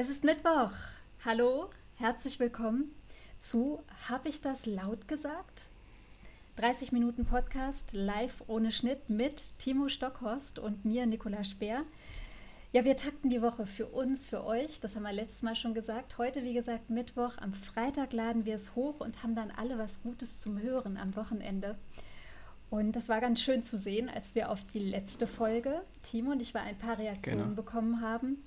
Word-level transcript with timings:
Es 0.00 0.08
ist 0.08 0.22
Mittwoch. 0.22 0.70
Hallo, 1.24 1.70
herzlich 1.96 2.38
willkommen 2.38 2.94
zu 3.40 3.82
Hab 4.08 4.26
ich 4.26 4.40
das 4.40 4.64
laut 4.64 5.08
gesagt? 5.08 5.66
30 6.54 6.92
Minuten 6.92 7.24
Podcast 7.24 7.94
live 7.94 8.44
ohne 8.46 8.70
Schnitt 8.70 9.10
mit 9.10 9.58
Timo 9.58 9.88
Stockhorst 9.88 10.60
und 10.60 10.84
mir, 10.84 11.04
Nicola 11.06 11.42
Speer. 11.42 11.82
Ja, 12.70 12.84
wir 12.84 12.94
takten 12.96 13.28
die 13.28 13.42
Woche 13.42 13.66
für 13.66 13.86
uns, 13.86 14.24
für 14.24 14.44
euch. 14.44 14.78
Das 14.78 14.94
haben 14.94 15.02
wir 15.02 15.12
letztes 15.12 15.42
Mal 15.42 15.56
schon 15.56 15.74
gesagt. 15.74 16.16
Heute, 16.16 16.44
wie 16.44 16.54
gesagt, 16.54 16.90
Mittwoch. 16.90 17.36
Am 17.38 17.52
Freitag 17.52 18.12
laden 18.12 18.44
wir 18.44 18.54
es 18.54 18.76
hoch 18.76 19.00
und 19.00 19.24
haben 19.24 19.34
dann 19.34 19.50
alle 19.50 19.78
was 19.78 20.00
Gutes 20.02 20.38
zum 20.38 20.62
Hören 20.62 20.96
am 20.96 21.16
Wochenende. 21.16 21.76
Und 22.70 22.94
das 22.94 23.08
war 23.08 23.20
ganz 23.20 23.40
schön 23.40 23.64
zu 23.64 23.76
sehen, 23.76 24.08
als 24.08 24.36
wir 24.36 24.50
auf 24.50 24.64
die 24.72 24.78
letzte 24.78 25.26
Folge, 25.26 25.82
Timo 26.04 26.30
und 26.30 26.40
ich, 26.40 26.54
war 26.54 26.62
ein 26.62 26.78
paar 26.78 26.98
Reaktionen 26.98 27.42
genau. 27.42 27.56
bekommen 27.56 28.00
haben. 28.00 28.44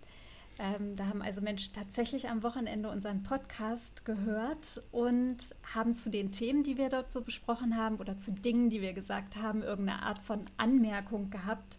Ähm, 0.59 0.95
da 0.95 1.07
haben 1.07 1.21
also 1.21 1.41
Menschen 1.41 1.73
tatsächlich 1.73 2.29
am 2.29 2.43
Wochenende 2.43 2.89
unseren 2.89 3.23
Podcast 3.23 4.05
gehört 4.05 4.83
und 4.91 5.55
haben 5.73 5.95
zu 5.95 6.09
den 6.09 6.31
Themen, 6.31 6.63
die 6.63 6.77
wir 6.77 6.89
dort 6.89 7.11
so 7.11 7.21
besprochen 7.21 7.77
haben 7.77 7.97
oder 7.97 8.17
zu 8.17 8.31
Dingen, 8.31 8.69
die 8.69 8.81
wir 8.81 8.93
gesagt 8.93 9.37
haben, 9.37 9.63
irgendeine 9.63 10.03
Art 10.03 10.19
von 10.19 10.45
Anmerkung 10.57 11.29
gehabt. 11.29 11.77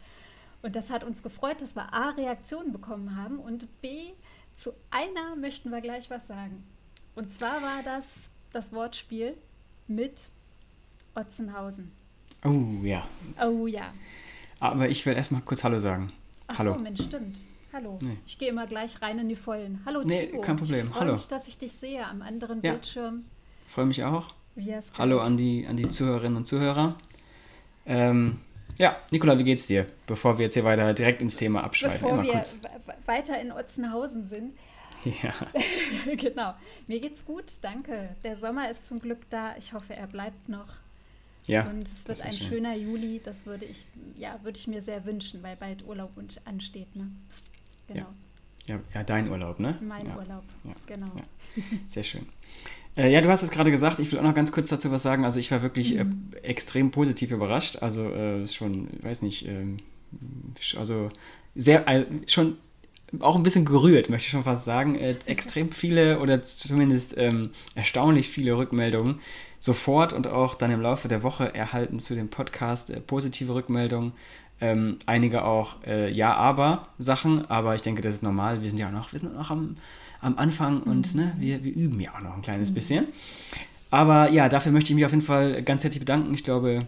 Und 0.62 0.74
das 0.76 0.90
hat 0.90 1.04
uns 1.04 1.22
gefreut, 1.22 1.60
dass 1.60 1.76
wir 1.76 1.92
A, 1.92 2.10
Reaktionen 2.10 2.72
bekommen 2.72 3.16
haben 3.16 3.38
und 3.38 3.68
B, 3.82 4.12
zu 4.54 4.72
einer 4.90 5.36
möchten 5.36 5.70
wir 5.70 5.80
gleich 5.80 6.10
was 6.10 6.26
sagen. 6.26 6.64
Und 7.14 7.32
zwar 7.32 7.62
war 7.62 7.82
das 7.82 8.30
das 8.52 8.72
Wortspiel 8.72 9.36
mit 9.86 10.28
Otzenhausen. 11.14 11.92
Oh 12.44 12.84
ja. 12.84 13.06
Oh 13.42 13.66
ja. 13.66 13.92
Aber 14.60 14.88
ich 14.88 15.04
will 15.06 15.14
erstmal 15.14 15.42
kurz 15.42 15.64
Hallo 15.64 15.78
sagen. 15.78 16.12
Ach 16.46 16.58
Hallo. 16.58 16.74
so, 16.74 16.78
Mensch, 16.78 17.02
stimmt. 17.02 17.40
Hallo. 17.72 17.98
Nee. 18.02 18.18
Ich 18.26 18.38
gehe 18.38 18.50
immer 18.50 18.66
gleich 18.66 19.00
rein 19.00 19.18
in 19.18 19.28
die 19.30 19.36
Vollen. 19.36 19.80
Hallo 19.86 20.02
nee, 20.04 20.26
Timo. 20.26 20.42
kein 20.42 20.56
Problem. 20.56 20.88
Ich 20.88 20.94
freue 20.94 21.12
mich, 21.12 21.28
dass 21.28 21.48
ich 21.48 21.56
dich 21.56 21.72
sehe 21.72 22.06
am 22.06 22.20
anderen 22.20 22.60
ja. 22.62 22.72
Bildschirm. 22.72 23.24
Freue 23.68 23.86
mich 23.86 24.04
auch. 24.04 24.34
Hallo 24.98 25.20
an 25.20 25.38
die, 25.38 25.66
an 25.66 25.78
die 25.78 25.88
Zuhörerinnen 25.88 26.36
und 26.36 26.44
Zuhörer. 26.44 26.98
Ähm, 27.86 28.40
ja, 28.78 28.98
Nicola, 29.10 29.38
wie 29.38 29.44
geht's 29.44 29.66
dir? 29.66 29.86
Bevor 30.06 30.36
wir 30.36 30.44
jetzt 30.44 30.54
hier 30.54 30.64
weiter 30.64 30.92
direkt 30.92 31.22
ins 31.22 31.36
Thema 31.36 31.64
abschweifen. 31.64 32.00
Bevor 32.00 32.22
wir 32.22 32.44
weiter 33.06 33.40
in 33.40 33.50
Otzenhausen 33.52 34.24
sind. 34.24 34.52
Ja. 35.04 35.34
genau. 36.16 36.54
Mir 36.86 37.00
geht's 37.00 37.24
gut, 37.24 37.44
danke. 37.62 38.14
Der 38.22 38.36
Sommer 38.36 38.70
ist 38.70 38.86
zum 38.86 39.00
Glück 39.00 39.28
da. 39.30 39.56
Ich 39.56 39.72
hoffe, 39.72 39.96
er 39.96 40.06
bleibt 40.06 40.48
noch. 40.48 40.68
Ja. 41.46 41.68
Und 41.68 41.88
es 41.88 42.06
wird 42.06 42.22
ein 42.22 42.32
schön. 42.32 42.48
schöner 42.48 42.76
Juli. 42.76 43.20
Das 43.24 43.46
würde 43.46 43.64
ich, 43.64 43.86
ja, 44.16 44.38
würde 44.42 44.58
ich 44.58 44.68
mir 44.68 44.82
sehr 44.82 45.04
wünschen, 45.04 45.42
weil 45.42 45.56
bald 45.56 45.84
Urlaub 45.84 46.10
ansteht. 46.44 46.94
Ne? 46.94 47.10
Genau. 47.88 48.00
Ja. 48.00 48.14
Ja, 48.66 48.78
ja, 48.94 49.02
dein 49.02 49.28
Urlaub, 49.28 49.58
ne? 49.58 49.76
Mein 49.80 50.06
ja. 50.06 50.16
Urlaub, 50.16 50.44
genau. 50.86 51.10
Sehr 51.88 52.04
schön. 52.04 52.26
Äh, 52.96 53.10
ja, 53.10 53.20
du 53.20 53.28
hast 53.28 53.42
es 53.42 53.50
gerade 53.50 53.70
gesagt, 53.70 53.98
ich 53.98 54.12
will 54.12 54.18
auch 54.18 54.24
noch 54.24 54.34
ganz 54.34 54.52
kurz 54.52 54.68
dazu 54.68 54.90
was 54.90 55.02
sagen. 55.02 55.24
Also 55.24 55.40
ich 55.40 55.50
war 55.50 55.62
wirklich 55.62 55.96
äh, 55.96 56.04
mhm. 56.04 56.30
äh, 56.34 56.46
extrem 56.46 56.90
positiv 56.90 57.30
überrascht. 57.30 57.76
Also 57.80 58.08
äh, 58.10 58.46
schon, 58.46 58.88
weiß 59.02 59.22
nicht, 59.22 59.48
ähm, 59.48 59.78
also 60.76 61.08
sehr, 61.54 61.88
äh, 61.88 62.06
schon 62.26 62.56
auch 63.18 63.36
ein 63.36 63.42
bisschen 63.42 63.64
gerührt, 63.64 64.08
möchte 64.10 64.26
ich 64.26 64.30
schon 64.30 64.44
fast 64.44 64.64
sagen. 64.64 64.94
Extrem 65.26 65.72
viele 65.72 66.20
oder 66.20 66.42
zumindest 66.42 67.14
ähm, 67.16 67.50
erstaunlich 67.74 68.28
viele 68.28 68.56
Rückmeldungen 68.56 69.20
sofort 69.58 70.12
und 70.12 70.26
auch 70.26 70.54
dann 70.54 70.70
im 70.70 70.80
Laufe 70.80 71.08
der 71.08 71.22
Woche 71.22 71.54
erhalten 71.54 71.98
zu 71.98 72.14
dem 72.14 72.28
Podcast 72.28 72.92
positive 73.06 73.54
Rückmeldungen 73.54 74.12
ähm, 74.62 74.98
einige 75.06 75.44
auch 75.44 75.82
äh, 75.84 76.10
Ja, 76.10 76.34
aber 76.34 77.74
ich 77.74 77.82
denke, 77.82 78.00
das 78.00 78.14
ist 78.14 78.22
normal. 78.22 78.62
Wir 78.62 78.70
sind 78.70 78.78
ja 78.78 78.88
auch 78.88 78.92
noch, 78.92 79.12
wir 79.12 79.18
sind 79.18 79.34
noch 79.34 79.50
am, 79.50 79.76
am 80.20 80.38
Anfang 80.38 80.76
mhm. 80.76 80.90
und 80.90 81.14
ne, 81.14 81.34
wir, 81.36 81.62
wir 81.64 81.74
üben 81.74 82.00
ja 82.00 82.14
auch 82.14 82.20
noch 82.20 82.34
ein 82.34 82.42
kleines 82.42 82.70
mhm. 82.70 82.74
bisschen. 82.74 83.06
Aber 83.90 84.30
ja, 84.30 84.48
dafür 84.48 84.72
möchte 84.72 84.90
ich 84.90 84.94
mich 84.94 85.04
auf 85.04 85.10
jeden 85.10 85.24
Fall 85.24 85.62
ganz 85.62 85.82
herzlich 85.82 86.00
bedanken. 86.00 86.32
Ich 86.32 86.44
glaube, 86.44 86.86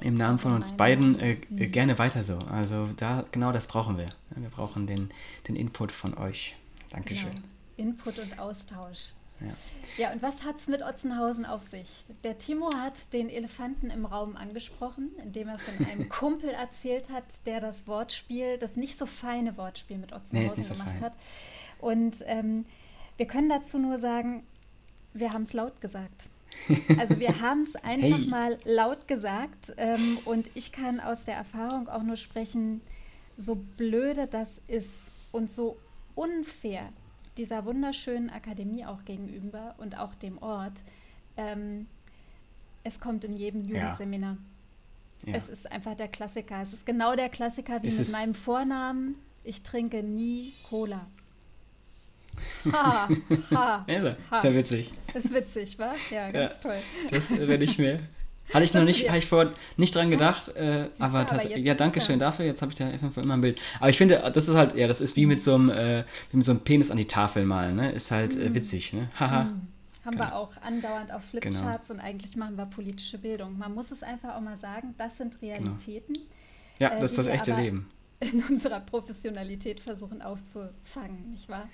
im 0.00 0.16
Namen 0.16 0.38
von 0.38 0.52
uns 0.52 0.72
beiden 0.72 1.18
äh, 1.18 1.36
mhm. 1.48 1.72
gerne 1.72 1.98
weiter 1.98 2.22
so. 2.22 2.38
Also 2.38 2.88
da 2.96 3.24
genau 3.32 3.52
das 3.52 3.66
brauchen 3.66 3.96
wir. 3.96 4.08
Wir 4.36 4.50
brauchen 4.50 4.86
den, 4.86 5.10
den 5.48 5.56
Input 5.56 5.92
von 5.92 6.16
euch. 6.16 6.54
Dankeschön. 6.90 7.30
Genau. 7.30 7.44
Input 7.76 8.18
und 8.18 8.38
Austausch. 8.38 9.12
Ja. 9.40 10.04
ja, 10.04 10.12
und 10.12 10.22
was 10.22 10.44
hat 10.44 10.60
es 10.60 10.68
mit 10.68 10.82
Otzenhausen 10.82 11.44
auf 11.44 11.64
sich? 11.64 12.04
Der 12.22 12.38
Timo 12.38 12.72
hat 12.74 13.12
den 13.12 13.28
Elefanten 13.28 13.90
im 13.90 14.06
Raum 14.06 14.36
angesprochen, 14.36 15.10
indem 15.22 15.48
er 15.48 15.58
von 15.58 15.86
einem 15.86 16.08
Kumpel 16.08 16.50
erzählt 16.50 17.10
hat, 17.10 17.24
der 17.46 17.60
das 17.60 17.86
Wortspiel, 17.86 18.58
das 18.58 18.76
nicht 18.76 18.96
so 18.96 19.06
feine 19.06 19.56
Wortspiel 19.56 19.98
mit 19.98 20.12
Otzenhausen 20.12 20.56
nee, 20.56 20.62
so 20.62 20.74
gemacht 20.74 20.98
fein. 20.98 21.02
hat. 21.02 21.16
Und 21.78 22.24
ähm, 22.26 22.64
wir 23.16 23.26
können 23.26 23.48
dazu 23.48 23.78
nur 23.78 23.98
sagen, 23.98 24.44
wir 25.12 25.32
haben 25.32 25.42
es 25.42 25.52
laut 25.52 25.80
gesagt. 25.80 26.28
Also 26.98 27.18
wir 27.18 27.40
haben 27.40 27.62
es 27.62 27.74
einfach 27.74 28.18
hey. 28.18 28.26
mal 28.26 28.58
laut 28.64 29.08
gesagt 29.08 29.74
ähm, 29.76 30.18
und 30.24 30.50
ich 30.54 30.70
kann 30.70 31.00
aus 31.00 31.24
der 31.24 31.34
Erfahrung 31.34 31.88
auch 31.88 32.04
nur 32.04 32.16
sprechen, 32.16 32.80
so 33.36 33.56
blöde 33.56 34.28
das 34.28 34.62
ist 34.68 35.10
und 35.32 35.50
so 35.50 35.76
unfair 36.14 36.90
dieser 37.36 37.64
wunderschönen 37.64 38.30
Akademie 38.30 38.84
auch 38.86 39.04
gegenüber 39.04 39.74
und 39.78 39.98
auch 39.98 40.14
dem 40.14 40.38
Ort. 40.38 40.82
Ähm, 41.36 41.86
es 42.84 43.00
kommt 43.00 43.24
in 43.24 43.36
jedem 43.36 43.64
Jugendseminar. 43.64 44.36
Ja. 45.22 45.32
Ja. 45.32 45.36
Es 45.36 45.48
ist 45.48 45.70
einfach 45.70 45.94
der 45.94 46.08
Klassiker. 46.08 46.60
Es 46.60 46.72
ist 46.72 46.84
genau 46.84 47.16
der 47.16 47.30
Klassiker 47.30 47.82
wie 47.82 47.88
ist 47.88 47.98
mit 47.98 48.12
meinem 48.12 48.34
Vornamen. 48.34 49.16
Ich 49.42 49.62
trinke 49.62 50.02
nie 50.02 50.52
Cola. 50.68 51.06
Ha, 52.72 53.08
ha, 53.52 53.84
ha. 53.86 54.36
Ist 54.36 54.44
ja 54.44 54.54
witzig. 54.54 54.92
Ist 55.14 55.32
witzig, 55.32 55.78
wa? 55.78 55.94
Ja, 56.10 56.32
ganz 56.32 56.54
ja, 56.54 56.58
toll. 56.58 56.80
Das 57.12 57.30
werde 57.30 57.62
ich 57.62 57.78
mir 57.78 58.00
hatte 58.52 58.64
ich 58.64 58.74
noch 58.74 58.84
nicht, 58.84 59.08
habe 59.08 59.18
ich 59.18 59.26
vor 59.26 59.52
nicht 59.76 59.94
dran 59.94 60.10
gedacht, 60.10 60.54
äh, 60.54 60.88
aber, 60.98 61.20
aber 61.20 61.56
ja, 61.56 61.74
danke 61.74 62.00
schön 62.00 62.18
dafür. 62.18 62.44
Jetzt 62.44 62.62
habe 62.62 62.72
ich 62.72 62.78
da 62.78 62.86
einfach 62.86 63.22
immer 63.22 63.34
ein 63.34 63.40
Bild. 63.40 63.60
Aber 63.80 63.90
ich 63.90 63.98
finde, 63.98 64.30
das 64.32 64.48
ist 64.48 64.54
halt, 64.54 64.76
ja, 64.76 64.86
das 64.86 65.00
ist 65.00 65.16
wie 65.16 65.26
mit 65.26 65.42
so 65.42 65.54
einem, 65.54 65.70
äh, 65.70 66.04
wie 66.30 66.36
mit 66.36 66.46
so 66.46 66.52
einem 66.52 66.60
Penis 66.60 66.90
an 66.90 66.96
die 66.96 67.06
Tafel 67.06 67.44
malen, 67.46 67.76
ne? 67.76 67.92
Ist 67.92 68.10
halt 68.10 68.36
äh, 68.36 68.50
mhm. 68.50 68.54
witzig, 68.54 68.92
ne? 68.92 69.08
Haha. 69.18 69.44
Mhm. 69.44 69.68
Haben 70.04 70.16
genau. 70.16 70.24
wir 70.24 70.34
auch 70.36 70.50
andauernd 70.62 71.12
auf 71.12 71.24
Flipcharts 71.24 71.88
genau. 71.88 72.00
und 72.00 72.06
eigentlich 72.06 72.36
machen 72.36 72.56
wir 72.56 72.66
politische 72.66 73.16
Bildung. 73.16 73.56
Man 73.56 73.74
muss 73.74 73.90
es 73.90 74.02
einfach 74.02 74.36
auch 74.36 74.40
mal 74.40 74.58
sagen, 74.58 74.94
das 74.98 75.16
sind 75.16 75.40
genau. 75.40 75.54
Realitäten. 75.54 76.14
Genau. 76.14 76.92
Ja, 76.92 77.00
das 77.00 77.12
ist 77.12 77.18
das 77.18 77.26
echte 77.26 77.54
Leben 77.54 77.88
in 78.20 78.42
unserer 78.48 78.80
Professionalität 78.80 79.80
versuchen 79.80 80.22
aufzufangen, 80.22 81.30
nicht 81.30 81.48
wahr? 81.48 81.68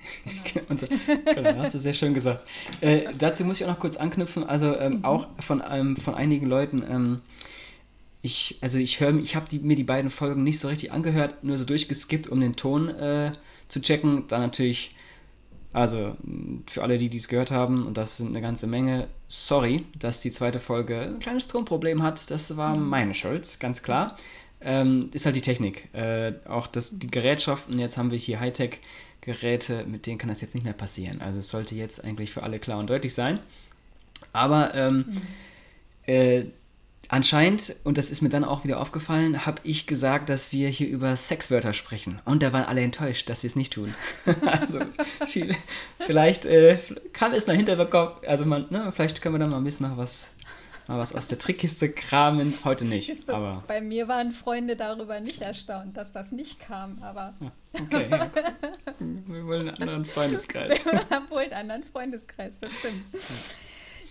Genau. 0.53 0.87
genau, 1.34 1.56
hast 1.59 1.75
du 1.75 1.78
sehr 1.78 1.93
schön 1.93 2.15
gesagt. 2.15 2.47
Äh, 2.81 3.12
dazu 3.19 3.45
muss 3.45 3.61
ich 3.61 3.67
auch 3.67 3.71
noch 3.71 3.81
kurz 3.81 3.97
anknüpfen, 3.97 4.45
also 4.45 4.77
ähm, 4.77 4.99
mhm. 4.99 5.05
auch 5.05 5.29
von, 5.41 5.62
ähm, 5.69 5.97
von 5.97 6.15
einigen 6.15 6.47
Leuten, 6.47 6.83
ähm, 6.89 7.21
ich, 8.23 8.59
also 8.61 8.79
ich 8.79 9.00
höre, 9.00 9.17
ich 9.17 9.34
habe 9.34 9.47
mir 9.61 9.77
die 9.77 9.84
beiden 9.84 10.11
Folgen 10.11 10.43
nicht 10.43 10.59
so 10.59 10.69
richtig 10.69 10.93
angehört, 10.93 11.43
nur 11.43 11.56
so 11.56 11.65
durchgeskippt, 11.65 12.29
um 12.29 12.41
den 12.41 12.56
Ton 12.56 12.89
äh, 12.91 13.33
zu 13.69 13.81
checken. 13.81 14.27
Dann 14.29 14.43
natürlich, 14.43 14.95
also 15.73 16.17
für 16.67 16.83
alle, 16.83 16.99
die 16.99 17.09
dies 17.09 17.29
gehört 17.29 17.50
haben, 17.50 17.87
und 17.87 17.97
das 17.97 18.19
sind 18.19 18.29
eine 18.29 18.43
ganze 18.43 18.67
Menge, 18.67 19.09
sorry, 19.29 19.87
dass 19.99 20.21
die 20.21 20.33
zweite 20.33 20.61
Folge 20.61 21.00
ein 21.00 21.19
kleines 21.19 21.49
Tonproblem 21.49 22.03
hat. 22.03 22.31
Das 22.31 22.59
war 22.59 22.77
mhm. 22.77 22.89
meine 22.89 23.15
Schuld, 23.15 23.59
ganz 23.59 23.83
klar 23.83 24.17
ähm, 24.60 25.10
ist 25.12 25.26
halt 25.26 25.37
die 25.37 25.41
Technik. 25.41 25.93
Äh, 25.94 26.34
auch 26.48 26.66
das, 26.66 26.98
die 26.98 27.10
Gerätschaften, 27.10 27.78
jetzt 27.78 27.97
haben 27.97 28.10
wir 28.10 28.19
hier 28.19 28.41
Hightech-Geräte, 28.41 29.84
mit 29.87 30.06
denen 30.06 30.19
kann 30.19 30.28
das 30.28 30.41
jetzt 30.41 30.54
nicht 30.54 30.65
mehr 30.65 30.72
passieren. 30.72 31.21
Also 31.21 31.38
es 31.38 31.48
sollte 31.48 31.75
jetzt 31.75 32.04
eigentlich 32.04 32.31
für 32.32 32.43
alle 32.43 32.59
klar 32.59 32.78
und 32.78 32.88
deutlich 32.88 33.15
sein. 33.15 33.41
Aber 34.32 34.75
ähm, 34.75 34.97
mhm. 34.97 35.22
äh, 36.06 36.44
anscheinend, 37.09 37.75
und 37.84 37.99
das 37.99 38.10
ist 38.10 38.20
mir 38.20 38.28
dann 38.28 38.44
auch 38.44 38.65
wieder 38.65 38.81
aufgefallen, 38.81 39.47
habe 39.47 39.60
ich 39.65 39.87
gesagt, 39.87 40.28
dass 40.28 40.53
wir 40.53 40.69
hier 40.69 40.88
über 40.88 41.16
Sexwörter 41.16 41.72
sprechen. 41.72 42.20
Und 42.25 42.43
da 42.43 42.53
waren 42.53 42.65
alle 42.65 42.82
enttäuscht, 42.82 43.28
dass 43.28 43.43
wir 43.43 43.49
es 43.49 43.56
nicht 43.56 43.72
tun. 43.72 43.94
also 44.47 44.81
viel, 45.26 45.56
vielleicht 46.00 46.44
äh, 46.44 46.79
kann 47.12 47.32
es 47.32 47.46
mal 47.46 47.56
hinterbekommen, 47.56 48.12
also 48.26 48.44
man, 48.44 48.67
ne, 48.70 48.93
vielleicht 48.93 49.23
können 49.23 49.35
wir 49.35 49.38
dann 49.38 49.50
mal 49.50 49.58
ein 49.58 49.64
bisschen 49.64 49.88
noch 49.88 49.96
was 49.96 50.31
mal 50.88 50.99
was 50.99 51.15
aus 51.15 51.27
der 51.27 51.38
Trickkiste 51.38 51.91
kramen. 51.91 52.53
Heute 52.65 52.85
nicht. 52.85 53.29
Du, 53.29 53.35
aber 53.35 53.65
bei 53.67 53.81
mir 53.81 54.09
waren 54.09 54.32
Freunde 54.32 54.77
darüber 54.77 55.21
nicht 55.21 55.41
erstaunt, 55.41 55.97
dass 55.97 56.12
das 56.12 56.32
nicht 56.32 56.61
kam, 56.61 57.03
aber. 57.03 57.35
okay, 57.73 58.09
ja. 58.11 58.31
Wir 58.99 59.47
wollen 59.47 59.69
einen 59.69 59.82
anderen 59.82 60.05
Freundeskreis. 60.05 60.85
Wir 60.85 61.09
haben 61.11 61.31
wohl 61.31 61.41
einen 61.41 61.53
anderen 61.53 61.85
Freundeskreis, 61.85 62.59
das 62.61 62.73
stimmt. 62.73 63.05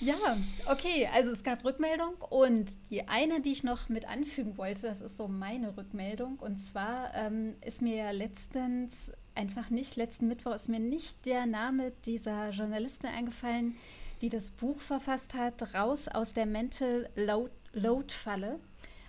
Ja. 0.02 0.14
ja, 0.14 0.38
okay, 0.66 1.10
also 1.14 1.32
es 1.32 1.44
gab 1.44 1.64
Rückmeldung 1.66 2.16
und 2.30 2.72
die 2.90 3.08
eine, 3.08 3.42
die 3.42 3.52
ich 3.52 3.64
noch 3.64 3.90
mit 3.90 4.08
anfügen 4.08 4.58
wollte, 4.58 4.84
das 4.84 5.02
ist 5.02 5.18
so 5.18 5.28
meine 5.28 5.76
Rückmeldung. 5.78 6.40
Und 6.40 6.60
zwar 6.60 7.14
ähm, 7.16 7.56
ist 7.66 7.82
mir 7.82 7.96
ja 7.96 8.12
letztens, 8.12 9.12
einfach 9.36 9.70
nicht, 9.70 9.96
letzten 9.96 10.28
Mittwoch 10.28 10.56
ist 10.56 10.70
mir 10.70 10.80
nicht 10.80 11.26
der 11.26 11.46
Name 11.46 11.92
dieser 12.06 12.50
Journalistin 12.50 13.10
eingefallen, 13.10 13.76
die 14.22 14.30
das 14.30 14.52
Buch 14.52 14.80
verfasst 14.80 15.34
hat, 15.36 15.74
Raus 15.74 16.08
aus 16.08 16.34
der 16.34 16.46
Mental 16.46 17.10
Load, 17.16 17.52
Load 17.74 18.14
Falle. 18.14 18.60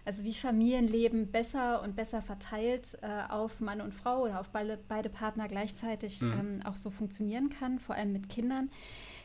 Also 0.04 0.24
wie 0.24 0.34
Familienleben 0.34 1.30
besser 1.30 1.82
und 1.82 1.94
besser 1.94 2.22
verteilt 2.22 2.98
äh, 3.02 3.30
auf 3.30 3.60
Mann 3.60 3.80
und 3.80 3.94
Frau 3.94 4.22
oder 4.22 4.40
auf 4.40 4.48
beide, 4.48 4.78
beide 4.88 5.10
Partner 5.10 5.46
gleichzeitig 5.46 6.22
mhm. 6.22 6.32
ähm, 6.32 6.62
auch 6.64 6.76
so 6.76 6.90
funktionieren 6.90 7.50
kann, 7.50 7.78
vor 7.78 7.94
allem 7.94 8.12
mit 8.12 8.28
Kindern. 8.28 8.70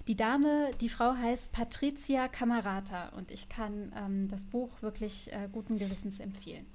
Die 0.08 0.16
Dame, 0.16 0.70
die 0.82 0.90
Frau 0.90 1.16
heißt 1.16 1.52
Patricia 1.52 2.28
Camarata 2.28 3.10
und 3.18 3.32
ich 3.32 3.50
kann 3.50 3.92
ähm, 3.98 4.28
das 4.28 4.46
Buch 4.46 4.82
wirklich 4.82 5.32
äh, 5.32 5.48
guten 5.52 5.80
Gewissens 5.80 6.20
empfehlen. 6.20 6.66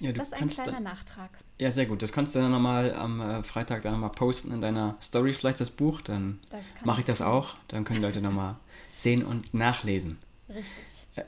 Ja, 0.00 0.12
das 0.12 0.28
ist 0.28 0.34
ein 0.34 0.48
kleiner 0.48 0.72
da, 0.72 0.80
Nachtrag. 0.80 1.30
Ja, 1.58 1.70
sehr 1.70 1.84
gut. 1.84 2.02
Das 2.02 2.10
kannst 2.10 2.34
du 2.34 2.38
dann 2.38 2.50
nochmal 2.50 2.94
am 2.94 3.20
äh, 3.20 3.42
Freitag 3.42 3.82
dann 3.82 3.92
nochmal 3.92 4.10
posten 4.10 4.50
in 4.50 4.62
deiner 4.62 4.96
Story, 5.00 5.34
vielleicht 5.34 5.60
das 5.60 5.70
Buch. 5.70 6.00
Dann 6.00 6.40
mache 6.84 7.00
ich 7.00 7.06
das 7.06 7.20
auch. 7.20 7.54
Dann 7.68 7.84
können 7.84 8.00
Leute 8.00 8.22
nochmal 8.22 8.56
sehen 8.96 9.24
und 9.24 9.52
nachlesen. 9.52 10.18
Richtig. 10.48 10.74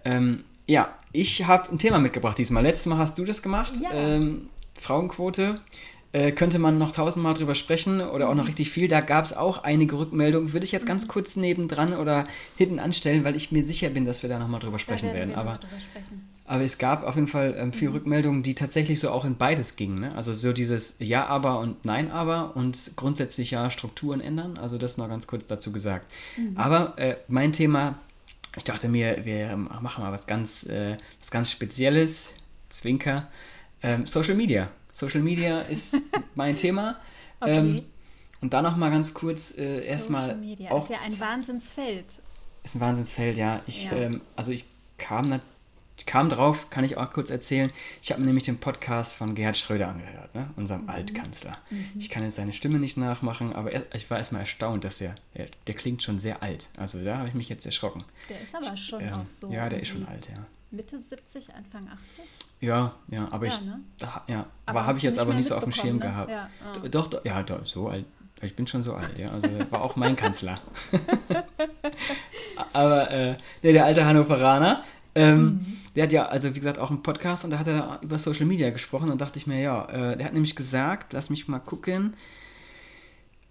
Ähm, 0.04 0.44
ja, 0.66 0.96
ich 1.12 1.44
habe 1.46 1.70
ein 1.70 1.78
Thema 1.78 1.98
mitgebracht 1.98 2.38
diesmal. 2.38 2.62
Letztes 2.62 2.86
Mal 2.86 2.96
hast 2.96 3.19
du 3.19 3.26
das 3.26 3.42
gemacht. 3.42 3.74
Ja. 3.82 3.92
Ähm, 3.92 4.48
Frauenquote. 4.80 5.60
Äh, 6.14 6.32
könnte 6.32 6.58
man 6.58 6.76
noch 6.76 6.92
tausendmal 6.92 7.32
drüber 7.32 7.54
sprechen 7.54 8.02
oder 8.02 8.28
auch 8.28 8.34
noch 8.34 8.42
mhm. 8.42 8.48
richtig 8.48 8.70
viel. 8.70 8.86
Da 8.86 9.00
gab 9.00 9.25
es 9.25 9.32
auch 9.32 9.64
einige 9.64 9.98
Rückmeldungen. 9.98 10.52
Würde 10.52 10.64
ich 10.64 10.72
jetzt 10.72 10.84
ganz 10.84 11.04
mhm. 11.04 11.08
kurz 11.08 11.36
nebendran 11.36 11.94
oder 11.94 12.26
hinten 12.56 12.80
anstellen, 12.80 13.25
weil 13.25 13.34
ich 13.34 13.50
mir 13.50 13.66
sicher 13.66 13.88
bin, 13.88 14.04
dass 14.04 14.22
wir 14.22 14.28
da 14.28 14.38
nochmal 14.38 14.60
drüber 14.60 14.78
sprechen 14.78 15.12
werden. 15.12 15.30
werden. 15.30 15.34
Aber, 15.34 15.58
sprechen. 15.80 16.28
Aber 16.52 16.64
es 16.64 16.76
gab 16.76 17.02
auf 17.02 17.14
jeden 17.14 17.28
Fall 17.28 17.54
ähm, 17.56 17.72
viele 17.72 17.93
mhm. 17.93 17.96
Rückmeldungen, 17.96 18.43
die 18.43 18.54
tatsächlich 18.54 19.00
so 19.00 19.08
auch 19.08 19.25
in 19.25 19.38
beides 19.38 19.75
gingen. 19.76 20.00
Ne? 20.00 20.14
Also 20.14 20.34
so 20.34 20.52
dieses 20.52 20.96
Ja, 20.99 21.25
aber 21.25 21.58
und 21.60 21.87
Nein, 21.87 22.10
aber 22.10 22.54
und 22.54 22.93
grundsätzlich 22.94 23.52
ja 23.52 23.70
Strukturen 23.70 24.20
ändern. 24.20 24.58
Also 24.58 24.76
das 24.76 24.99
noch 24.99 25.08
ganz 25.08 25.26
kurz 25.26 25.46
dazu 25.46 25.72
gesagt. 25.72 26.12
Mhm. 26.37 26.58
Aber 26.58 26.99
äh, 26.99 27.16
mein 27.26 27.54
Thema 27.54 27.94
ich 28.54 28.64
dachte 28.64 28.87
mir, 28.87 29.25
wir 29.25 29.56
machen 29.56 30.04
mal 30.04 30.12
was 30.12 30.26
ganz, 30.26 30.64
äh, 30.64 30.99
was 31.20 31.31
ganz 31.31 31.50
Spezielles, 31.50 32.34
Zwinker. 32.69 33.28
Ähm, 33.82 34.06
Social 34.06 34.34
Media. 34.34 34.69
Social 34.93 35.22
Media 35.22 35.62
ist 35.62 35.96
mein 36.34 36.54
Thema. 36.56 37.00
Okay. 37.40 37.56
Ähm, 37.56 37.82
und 38.43 38.52
dann 38.52 38.64
noch 38.64 38.76
mal 38.76 38.90
ganz 38.90 39.14
kurz 39.14 39.56
äh, 39.56 39.87
erstmal. 39.87 40.32
Social 40.32 40.40
Media 40.43 40.76
ist 40.76 40.90
ja 40.90 40.99
ein 41.02 41.19
Wahnsinnsfeld. 41.19 42.20
Ist 42.62 42.75
ein 42.75 42.81
Wahnsinnsfeld, 42.81 43.38
ja. 43.38 43.62
Ich, 43.66 43.87
ja. 43.87 43.93
Ähm, 43.93 44.20
also 44.37 44.52
ich 44.52 44.66
kam 44.99 45.31
natürlich 45.31 45.51
ich 45.51 45.51
kam 46.06 46.28
drauf, 46.31 46.70
kann 46.70 46.84
ich 46.84 46.96
auch 46.96 47.12
kurz 47.12 47.31
erzählen. 47.31 47.70
Ich 48.02 48.10
habe 48.10 48.20
mir 48.20 48.26
nämlich 48.26 48.44
den 48.44 48.58
Podcast 48.58 49.14
von 49.14 49.34
Gerhard 49.34 49.56
Schröder 49.56 49.88
angehört, 49.88 50.34
ne? 50.34 50.50
unserem 50.56 50.82
mhm. 50.82 50.90
Altkanzler. 50.90 51.58
Mhm. 51.70 51.87
Ich 51.99 52.10
kann 52.10 52.22
jetzt 52.22 52.37
seine 52.37 52.52
Stimme 52.52 52.78
nicht 52.78 52.96
nachmachen, 52.96 53.52
aber 53.52 53.72
er, 53.72 53.84
ich 53.94 54.10
war 54.10 54.19
erstmal 54.19 54.43
erstaunt, 54.43 54.84
dass 54.84 55.00
er, 55.00 55.14
der, 55.37 55.46
der 55.66 55.75
klingt 55.75 56.02
schon 56.02 56.19
sehr 56.19 56.43
alt. 56.43 56.69
Also 56.76 57.02
da 57.04 57.19
habe 57.19 57.28
ich 57.28 57.34
mich 57.34 57.49
jetzt 57.49 57.66
erschrocken. 57.66 58.04
Der 58.28 58.40
ist 58.40 58.54
aber 58.54 58.76
schon 58.76 59.02
ähm, 59.02 59.12
auch 59.12 59.31
so. 59.31 59.50
Ja, 59.50 59.69
der 59.69 59.81
ist 59.81 59.88
schon 59.88 60.06
alt, 60.06 60.28
ja. 60.28 60.44
Mitte 60.70 60.99
70, 60.99 61.54
Anfang 61.54 61.87
80? 61.87 62.25
Ja, 62.60 62.94
ja, 63.08 63.28
aber 63.31 63.46
ja, 63.46 63.52
ich, 63.52 63.60
ne? 63.60 63.81
da, 63.99 64.22
ja, 64.26 64.46
aber, 64.64 64.81
aber 64.81 64.87
habe 64.87 64.99
ich 64.99 65.04
jetzt 65.04 65.19
aber 65.19 65.34
nicht 65.34 65.49
so 65.49 65.54
auf 65.54 65.64
dem 65.64 65.72
Schirm 65.72 65.96
ne? 65.96 66.02
gehabt. 66.02 66.31
Ja, 66.31 66.49
oh. 66.82 66.88
Doch, 66.88 67.08
doch, 67.08 67.25
ja, 67.25 67.43
doch, 67.43 67.66
so 67.66 67.88
alt. 67.88 68.06
Ich 68.40 68.56
bin 68.56 68.66
schon 68.66 68.82
so 68.82 68.94
alt, 68.94 69.19
ja. 69.19 69.31
Also 69.31 69.49
war 69.70 69.84
auch 69.84 69.96
mein 69.96 70.16
Kanzler. 70.16 70.58
aber 72.72 73.10
äh, 73.10 73.37
der, 73.62 73.72
der 73.72 73.84
alte 73.84 74.04
Hannoveraner, 74.04 74.84
ähm, 75.14 75.43
mhm. 75.44 75.78
Der 75.94 76.04
hat 76.04 76.12
ja, 76.12 76.26
also 76.26 76.54
wie 76.54 76.58
gesagt, 76.58 76.78
auch 76.78 76.90
einen 76.90 77.02
Podcast 77.02 77.44
und 77.44 77.50
da 77.50 77.58
hat 77.58 77.68
er 77.68 78.00
über 78.02 78.18
Social 78.18 78.46
Media 78.46 78.70
gesprochen 78.70 79.10
und 79.10 79.20
dachte 79.20 79.38
ich 79.38 79.46
mir, 79.46 79.60
ja, 79.60 79.84
äh, 79.88 80.16
der 80.16 80.26
hat 80.26 80.32
nämlich 80.32 80.56
gesagt, 80.56 81.12
lass 81.12 81.28
mich 81.28 81.48
mal 81.48 81.58
gucken. 81.58 82.14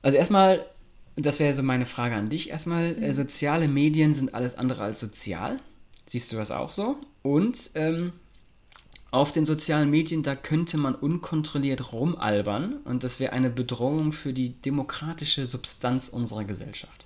Also 0.01 0.17
erstmal, 0.17 0.65
das 1.15 1.39
wäre 1.39 1.53
so 1.53 1.61
meine 1.61 1.85
Frage 1.85 2.15
an 2.15 2.29
dich. 2.29 2.49
Erstmal, 2.49 2.95
mhm. 2.95 3.03
äh, 3.03 3.13
soziale 3.13 3.67
Medien 3.67 4.13
sind 4.13 4.33
alles 4.33 4.57
andere 4.57 4.83
als 4.83 4.99
sozial. 4.99 5.59
Siehst 6.07 6.31
du 6.31 6.37
das 6.37 6.51
auch 6.51 6.71
so? 6.71 6.97
Und 7.21 7.69
ähm, 7.75 8.13
auf 9.11 9.33
den 9.33 9.45
sozialen 9.45 9.89
Medien, 9.89 10.23
da 10.23 10.35
könnte 10.35 10.77
man 10.77 10.95
unkontrolliert 10.95 11.91
rumalbern 11.91 12.77
und 12.85 13.03
das 13.03 13.19
wäre 13.19 13.33
eine 13.33 13.49
Bedrohung 13.49 14.13
für 14.13 14.33
die 14.33 14.49
demokratische 14.61 15.45
Substanz 15.45 16.07
unserer 16.07 16.45
Gesellschaft. 16.45 17.05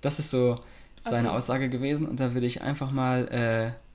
Das 0.00 0.20
ist 0.20 0.30
so 0.30 0.60
seine 1.02 1.28
okay. 1.28 1.36
Aussage 1.36 1.68
gewesen 1.68 2.06
und 2.06 2.20
da 2.20 2.34
würde 2.34 2.46
ich 2.46 2.62
einfach 2.62 2.92
mal 2.92 3.28
äh, 3.28 3.89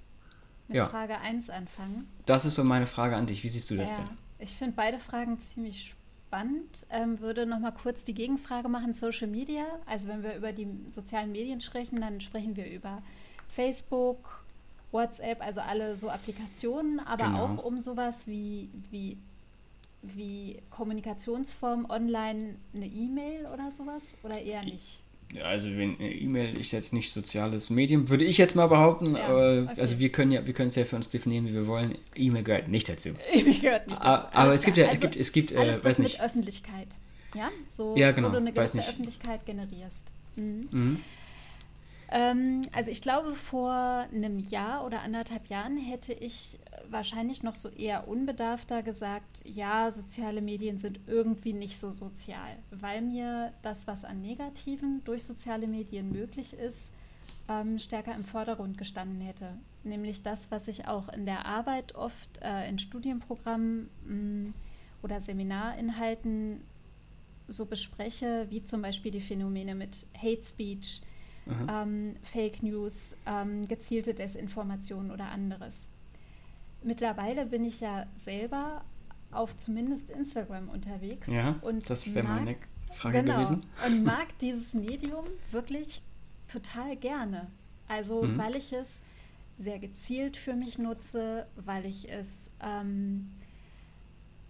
mit 0.67 0.77
ja. 0.77 0.87
Frage 0.87 1.19
1 1.19 1.49
anfangen. 1.49 2.07
Das 2.25 2.45
ist 2.45 2.55
so 2.55 2.63
meine 2.63 2.87
Frage 2.87 3.15
an 3.15 3.27
dich. 3.27 3.43
Wie 3.43 3.49
siehst 3.49 3.69
du 3.69 3.77
das 3.77 3.91
ja, 3.91 3.97
denn? 3.97 4.17
Ich 4.39 4.55
finde 4.55 4.73
beide 4.75 4.99
Fragen 4.99 5.39
ziemlich 5.39 5.95
spannend. 6.27 6.85
Ähm, 6.89 7.19
würde 7.19 7.45
noch 7.45 7.59
mal 7.59 7.71
kurz 7.71 8.03
die 8.03 8.13
Gegenfrage 8.13 8.67
machen: 8.69 8.93
Social 8.93 9.27
Media. 9.27 9.63
Also, 9.85 10.07
wenn 10.07 10.23
wir 10.23 10.35
über 10.35 10.51
die 10.51 10.67
sozialen 10.89 11.31
Medien 11.31 11.61
sprechen, 11.61 12.01
dann 12.01 12.21
sprechen 12.21 12.55
wir 12.55 12.69
über 12.71 13.01
Facebook, 13.49 14.43
WhatsApp, 14.91 15.41
also 15.41 15.61
alle 15.61 15.97
so 15.97 16.09
Applikationen, 16.09 16.99
aber 16.99 17.25
genau. 17.25 17.45
auch 17.45 17.63
um 17.63 17.79
sowas 17.79 18.27
wie, 18.27 18.69
wie, 18.91 19.17
wie 20.01 20.61
Kommunikationsform 20.71 21.85
online, 21.89 22.55
eine 22.73 22.87
E-Mail 22.87 23.45
oder 23.53 23.71
sowas? 23.71 24.15
Oder 24.23 24.41
eher 24.41 24.63
nicht? 24.63 25.03
Also 25.43 25.69
wenn 25.69 25.99
E-Mail 25.99 26.57
ist 26.57 26.71
jetzt 26.71 26.93
nicht 26.93 27.11
soziales 27.11 27.69
Medium, 27.69 28.09
würde 28.09 28.25
ich 28.25 28.37
jetzt 28.37 28.55
mal 28.55 28.67
behaupten, 28.67 29.15
ja, 29.15 29.27
aber 29.27 29.67
okay. 29.69 29.81
also 29.81 29.99
wir 29.99 30.09
können 30.09 30.31
ja, 30.31 30.45
wir 30.45 30.53
können 30.53 30.69
es 30.69 30.75
ja 30.75 30.85
für 30.85 30.95
uns 30.95 31.09
definieren, 31.09 31.45
wie 31.47 31.53
wir 31.53 31.67
wollen. 31.67 31.97
E-Mail 32.15 32.43
gehört 32.43 32.67
nicht 32.67 32.87
dazu. 32.87 33.09
E-Mail 33.33 33.59
gehört 33.59 33.87
nicht 33.87 34.03
dazu. 34.03 34.27
Aber, 34.31 34.53
es 34.53 34.63
gibt 34.63 34.77
ja, 34.77 34.87
also, 34.87 34.95
es 34.95 35.01
gibt, 35.01 35.15
es 35.15 35.31
gibt, 35.31 35.51
äh, 35.51 35.57
alles 35.57 35.83
weiß 35.83 35.99
nicht. 35.99 36.13
mit 36.13 36.21
Öffentlichkeit, 36.21 36.87
ja, 37.35 37.49
so 37.69 37.95
ja, 37.97 38.11
genau, 38.11 38.29
wo 38.29 38.33
du 38.33 38.37
eine 38.37 38.53
gewisse 38.53 38.79
Öffentlichkeit 38.79 39.45
generierst. 39.45 40.11
Mhm. 40.35 40.67
Mhm. 40.71 40.99
Ähm, 42.11 42.61
also 42.71 42.91
ich 42.91 43.01
glaube, 43.01 43.33
vor 43.33 43.71
einem 43.71 44.39
Jahr 44.39 44.85
oder 44.85 45.01
anderthalb 45.01 45.47
Jahren 45.47 45.77
hätte 45.77 46.13
ich 46.13 46.59
wahrscheinlich 46.89 47.43
noch 47.43 47.55
so 47.55 47.69
eher 47.69 48.07
unbedarfter 48.07 48.83
gesagt, 48.83 49.41
ja, 49.45 49.91
soziale 49.91 50.41
Medien 50.41 50.77
sind 50.77 50.99
irgendwie 51.07 51.53
nicht 51.53 51.79
so 51.79 51.91
sozial, 51.91 52.57
weil 52.71 53.01
mir 53.01 53.53
das, 53.63 53.87
was 53.87 54.05
an 54.05 54.21
Negativen 54.21 55.01
durch 55.03 55.23
soziale 55.23 55.67
Medien 55.67 56.11
möglich 56.11 56.53
ist, 56.53 56.91
ähm, 57.47 57.77
stärker 57.79 58.15
im 58.15 58.23
Vordergrund 58.23 58.77
gestanden 58.77 59.21
hätte. 59.21 59.53
Nämlich 59.83 60.23
das, 60.23 60.49
was 60.51 60.67
ich 60.67 60.87
auch 60.87 61.09
in 61.09 61.25
der 61.25 61.45
Arbeit 61.45 61.95
oft 61.95 62.29
äh, 62.41 62.67
in 62.67 62.79
Studienprogrammen 62.79 63.89
mh, 64.05 64.13
mm, 64.13 64.53
oder 65.03 65.21
Seminarinhalten 65.21 66.61
so 67.47 67.65
bespreche, 67.65 68.47
wie 68.49 68.63
zum 68.63 68.81
Beispiel 68.81 69.11
die 69.11 69.21
Phänomene 69.21 69.75
mit 69.75 70.07
Hate 70.17 70.43
Speech, 70.43 71.01
ähm, 71.47 72.15
Fake 72.23 72.63
News, 72.63 73.15
ähm, 73.25 73.67
gezielte 73.67 74.13
Desinformation 74.13 75.11
oder 75.11 75.29
anderes 75.29 75.87
mittlerweile 76.85 77.45
bin 77.45 77.65
ich 77.65 77.81
ja 77.81 78.05
selber 78.17 78.83
auf 79.31 79.57
zumindest 79.57 80.09
Instagram 80.09 80.69
unterwegs. 80.69 81.27
Ja, 81.27 81.55
und 81.61 81.89
das 81.89 82.13
wäre 82.13 82.25
meine 82.25 82.55
Frage 82.93 83.21
genau, 83.21 83.35
gewesen. 83.35 83.61
Und 83.85 84.03
mag 84.05 84.27
dieses 84.39 84.73
Medium 84.73 85.25
wirklich 85.51 86.01
total 86.47 86.95
gerne. 86.95 87.47
Also, 87.87 88.23
mhm. 88.23 88.37
weil 88.37 88.55
ich 88.55 88.71
es 88.71 89.01
sehr 89.57 89.79
gezielt 89.79 90.37
für 90.37 90.53
mich 90.53 90.77
nutze, 90.77 91.47
weil 91.55 91.85
ich 91.85 92.09
es, 92.09 92.51
ähm, 92.61 93.31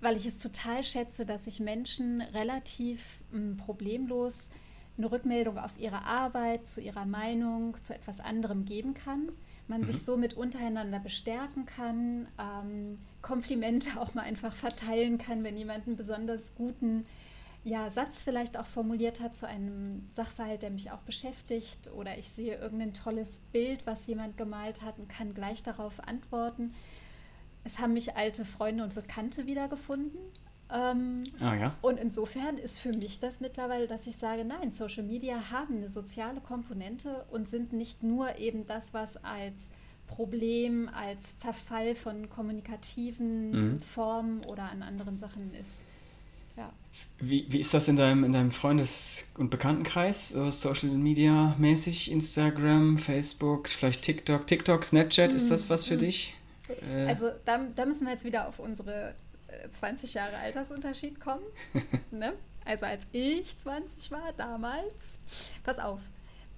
weil 0.02 0.18
ich 0.18 0.26
es 0.26 0.40
total 0.40 0.84
schätze, 0.84 1.26
dass 1.26 1.48
ich 1.48 1.60
Menschen 1.60 2.22
relativ 2.22 3.24
ähm, 3.34 3.58
problemlos 3.58 4.50
eine 4.98 5.12
Rückmeldung 5.12 5.58
auf 5.58 5.72
ihre 5.78 6.04
Arbeit, 6.04 6.68
zu 6.68 6.82
ihrer 6.82 7.06
Meinung, 7.06 7.82
zu 7.82 7.94
etwas 7.94 8.20
anderem 8.20 8.66
geben 8.66 8.94
kann 8.94 9.30
man 9.68 9.82
mhm. 9.82 9.86
sich 9.86 10.04
somit 10.04 10.36
untereinander 10.36 11.00
bestärken 11.00 11.66
kann, 11.66 12.28
ähm, 12.40 12.96
Komplimente 13.22 14.00
auch 14.00 14.14
mal 14.14 14.22
einfach 14.22 14.54
verteilen 14.54 15.18
kann, 15.18 15.44
wenn 15.44 15.58
jemand 15.58 15.88
einen 15.88 15.96
besonders 15.96 16.54
guten 16.56 17.06
ja, 17.64 17.90
Satz 17.90 18.22
vielleicht 18.22 18.58
auch 18.58 18.68
formuliert 18.68 19.20
hat 19.20 19.36
zu 19.36 19.48
einem 19.48 20.06
Sachverhalt, 20.12 20.62
der 20.62 20.70
mich 20.70 20.92
auch 20.92 21.00
beschäftigt 21.00 21.90
oder 21.96 22.16
ich 22.16 22.30
sehe 22.30 22.60
irgendein 22.60 22.94
tolles 22.94 23.40
Bild, 23.52 23.88
was 23.88 24.06
jemand 24.06 24.38
gemalt 24.38 24.84
hat 24.84 25.00
und 25.00 25.10
kann 25.10 25.34
gleich 25.34 25.64
darauf 25.64 26.00
antworten. 26.08 26.76
Es 27.64 27.80
haben 27.80 27.94
mich 27.94 28.16
alte 28.16 28.46
Freunde 28.46 28.84
und 28.84 28.94
Bekannte 28.94 29.48
wiedergefunden 29.48 30.20
ähm, 30.74 31.24
ah, 31.40 31.56
ja. 31.56 31.76
Und 31.82 32.00
insofern 32.00 32.58
ist 32.58 32.80
für 32.80 32.92
mich 32.92 33.20
das 33.20 33.40
mittlerweile, 33.40 33.88
dass 33.88 34.08
ich 34.08 34.18
sage, 34.18 34.44
nein, 34.46 34.72
Social 34.72 35.04
Media 35.04 35.52
haben 35.52 35.78
eine 35.78 35.90
soziale 35.90 36.42
Komponente 36.42 37.26
und 37.32 37.50
sind 37.50 37.72
nicht 37.72 38.02
nur 38.02 38.38
eben 38.40 38.66
das, 38.66 38.94
was 38.94 39.24
als 39.24 39.70
Problem, 40.08 40.90
als 40.90 41.32
Verfall 41.40 41.96
von 41.96 42.30
kommunikativen 42.30 43.52
mhm. 43.52 43.80
Formen 43.82 44.44
oder 44.46 44.64
an 44.64 44.82
anderen 44.82 45.18
Sachen 45.18 45.54
ist. 45.54 45.84
Ja. 46.58 46.72
Wie, 47.20 47.46
wie 47.50 47.60
ist 47.60 47.74
das 47.74 47.88
in 47.88 47.96
deinem, 47.96 48.24
in 48.24 48.32
deinem 48.32 48.52
Freundes- 48.52 49.26
und 49.38 49.50
Bekanntenkreis, 49.50 50.30
so 50.30 50.50
Social 50.50 50.90
Media 50.90 51.56
mäßig, 51.60 52.12
Instagram, 52.12 52.98
Facebook, 52.98 53.68
vielleicht 53.68 54.04
TikTok, 54.04 54.48
TikTok, 54.48 54.86
Snapchat, 54.86 55.32
mhm. 55.32 55.36
ist 55.36 55.52
das 55.52 55.70
was 55.70 55.86
für 55.86 55.96
mhm. 55.96 56.00
dich? 56.00 56.34
Äh, 56.88 57.06
also 57.08 57.32
da, 57.46 57.60
da 57.76 57.86
müssen 57.86 58.06
wir 58.06 58.14
jetzt 58.14 58.26
wieder 58.26 58.48
auf 58.48 58.60
unsere 58.60 59.16
20 59.70 60.14
Jahre 60.14 60.38
Altersunterschied 60.38 61.20
kommen. 61.20 61.44
ne? 62.12 62.34
Also 62.66 62.86
als 62.86 63.08
ich 63.12 63.58
20 63.58 64.12
war, 64.12 64.34
damals. 64.34 65.20
Pass 65.64 65.80
auf, 65.80 66.02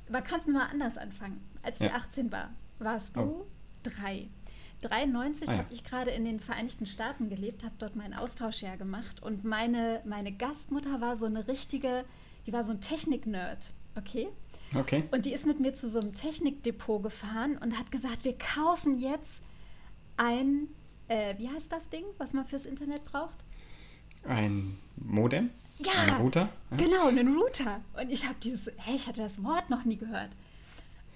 man 0.10 0.24
kann 0.24 0.40
es 0.40 0.48
mal 0.48 0.68
anders 0.68 0.98
anfangen. 0.98 1.42
Als 1.64 1.82
ich 1.82 1.88
ja. 1.90 1.96
18 1.96 2.32
war, 2.32 2.52
warst 2.80 3.16
du 3.16 3.22
oh. 3.22 3.48
drei. 3.84 4.30
93 4.82 5.48
ah, 5.48 5.52
ja. 5.52 5.58
habe 5.58 5.74
ich 5.74 5.84
gerade 5.84 6.12
in 6.12 6.24
den 6.24 6.40
Vereinigten 6.40 6.86
Staaten 6.86 7.30
gelebt, 7.30 7.64
habe 7.64 7.74
dort 7.80 7.96
mein 7.96 8.14
Austauschjahr 8.14 8.78
gemacht 8.78 9.24
und 9.24 9.44
meine, 9.44 10.02
meine 10.06 10.32
Gastmutter 10.32 11.02
war 11.02 11.18
so 11.18 11.26
eine 11.26 11.48
richtige, 11.48 12.06
die 12.46 12.54
war 12.54 12.64
so 12.64 12.72
ein 12.72 12.82
Technik-Nerd, 12.82 13.74
okay? 13.96 14.28
Okay. 14.76 15.04
Und 15.12 15.26
die 15.26 15.34
ist 15.34 15.46
mit 15.46 15.60
mir 15.60 15.74
zu 15.74 15.90
so 15.90 16.00
einem 16.00 16.14
Technikdepot 16.14 17.02
gefahren 17.02 17.58
und 17.58 17.78
hat 17.80 17.92
gesagt, 17.92 18.24
wir 18.24 18.38
kaufen 18.38 19.00
jetzt 19.00 19.42
ein, 20.18 20.68
äh, 21.08 21.38
wie 21.38 21.50
heißt 21.50 21.72
das 21.72 21.90
Ding, 21.90 22.06
was 22.18 22.34
man 22.34 22.46
fürs 22.46 22.66
Internet 22.66 23.06
braucht? 23.06 23.38
Ein 24.24 24.78
Modem? 24.96 25.52
Ja, 25.80 25.92
ein 25.94 26.22
Router? 26.22 26.50
Ja. 26.72 26.78
Genau, 26.78 27.08
einen 27.08 27.36
Router. 27.36 27.82
Und 28.00 28.12
ich 28.12 28.26
habe 28.26 28.36
dieses, 28.44 28.72
hey, 28.78 28.96
ich 28.96 29.08
hatte 29.08 29.22
das 29.22 29.44
Wort 29.44 29.70
noch 29.70 29.86
nie 29.86 29.98
gehört. 29.98 30.32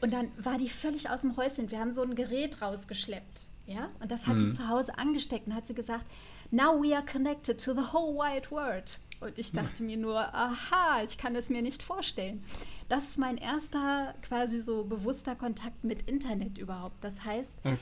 Und 0.01 0.11
dann 0.11 0.31
war 0.37 0.57
die 0.57 0.69
völlig 0.69 1.09
aus 1.09 1.21
dem 1.21 1.35
Häuschen. 1.37 1.71
Wir 1.71 1.79
haben 1.79 1.91
so 1.91 2.01
ein 2.01 2.15
Gerät 2.15 2.61
rausgeschleppt. 2.61 3.47
Ja? 3.65 3.89
Und 3.99 4.11
das 4.11 4.27
hat 4.27 4.35
mhm. 4.35 4.45
die 4.45 4.49
zu 4.51 4.67
Hause 4.67 4.97
angesteckt 4.97 5.47
und 5.47 5.55
hat 5.55 5.67
sie 5.67 5.73
gesagt, 5.73 6.05
now 6.51 6.81
we 6.81 6.95
are 6.95 7.05
connected 7.05 7.63
to 7.63 7.73
the 7.73 7.93
whole 7.93 8.15
wide 8.15 8.49
world. 8.51 8.99
Und 9.19 9.37
ich 9.37 9.51
dachte 9.51 9.83
mir 9.83 9.97
nur, 9.97 10.33
aha, 10.33 11.03
ich 11.03 11.19
kann 11.19 11.35
es 11.35 11.51
mir 11.51 11.61
nicht 11.61 11.83
vorstellen. 11.83 12.43
Das 12.89 13.09
ist 13.09 13.19
mein 13.19 13.37
erster 13.37 14.15
quasi 14.23 14.59
so 14.59 14.83
bewusster 14.83 15.35
Kontakt 15.35 15.83
mit 15.83 16.09
Internet 16.09 16.57
überhaupt. 16.57 17.03
Das 17.03 17.23
heißt, 17.23 17.59
okay. 17.59 17.77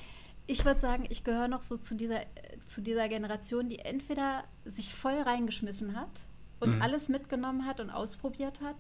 Ich 0.50 0.66
würde 0.66 0.80
sagen, 0.80 1.06
ich 1.10 1.24
gehöre 1.24 1.48
noch 1.48 1.62
so 1.62 1.78
zu 1.78 1.94
dieser, 1.94 2.22
zu 2.66 2.82
dieser 2.82 3.08
Generation, 3.08 3.70
die 3.70 3.80
entweder 3.80 4.44
sich 4.66 4.96
voll 4.96 5.14
reingeschmissen 5.14 5.96
hat 5.96 6.10
und 6.60 6.78
mhm. 6.78 6.82
alles 6.82 7.08
mitgenommen 7.08 7.68
hat 7.68 7.80
und 7.80 7.92
ausprobiert 7.92 8.60
hat, 8.62 8.78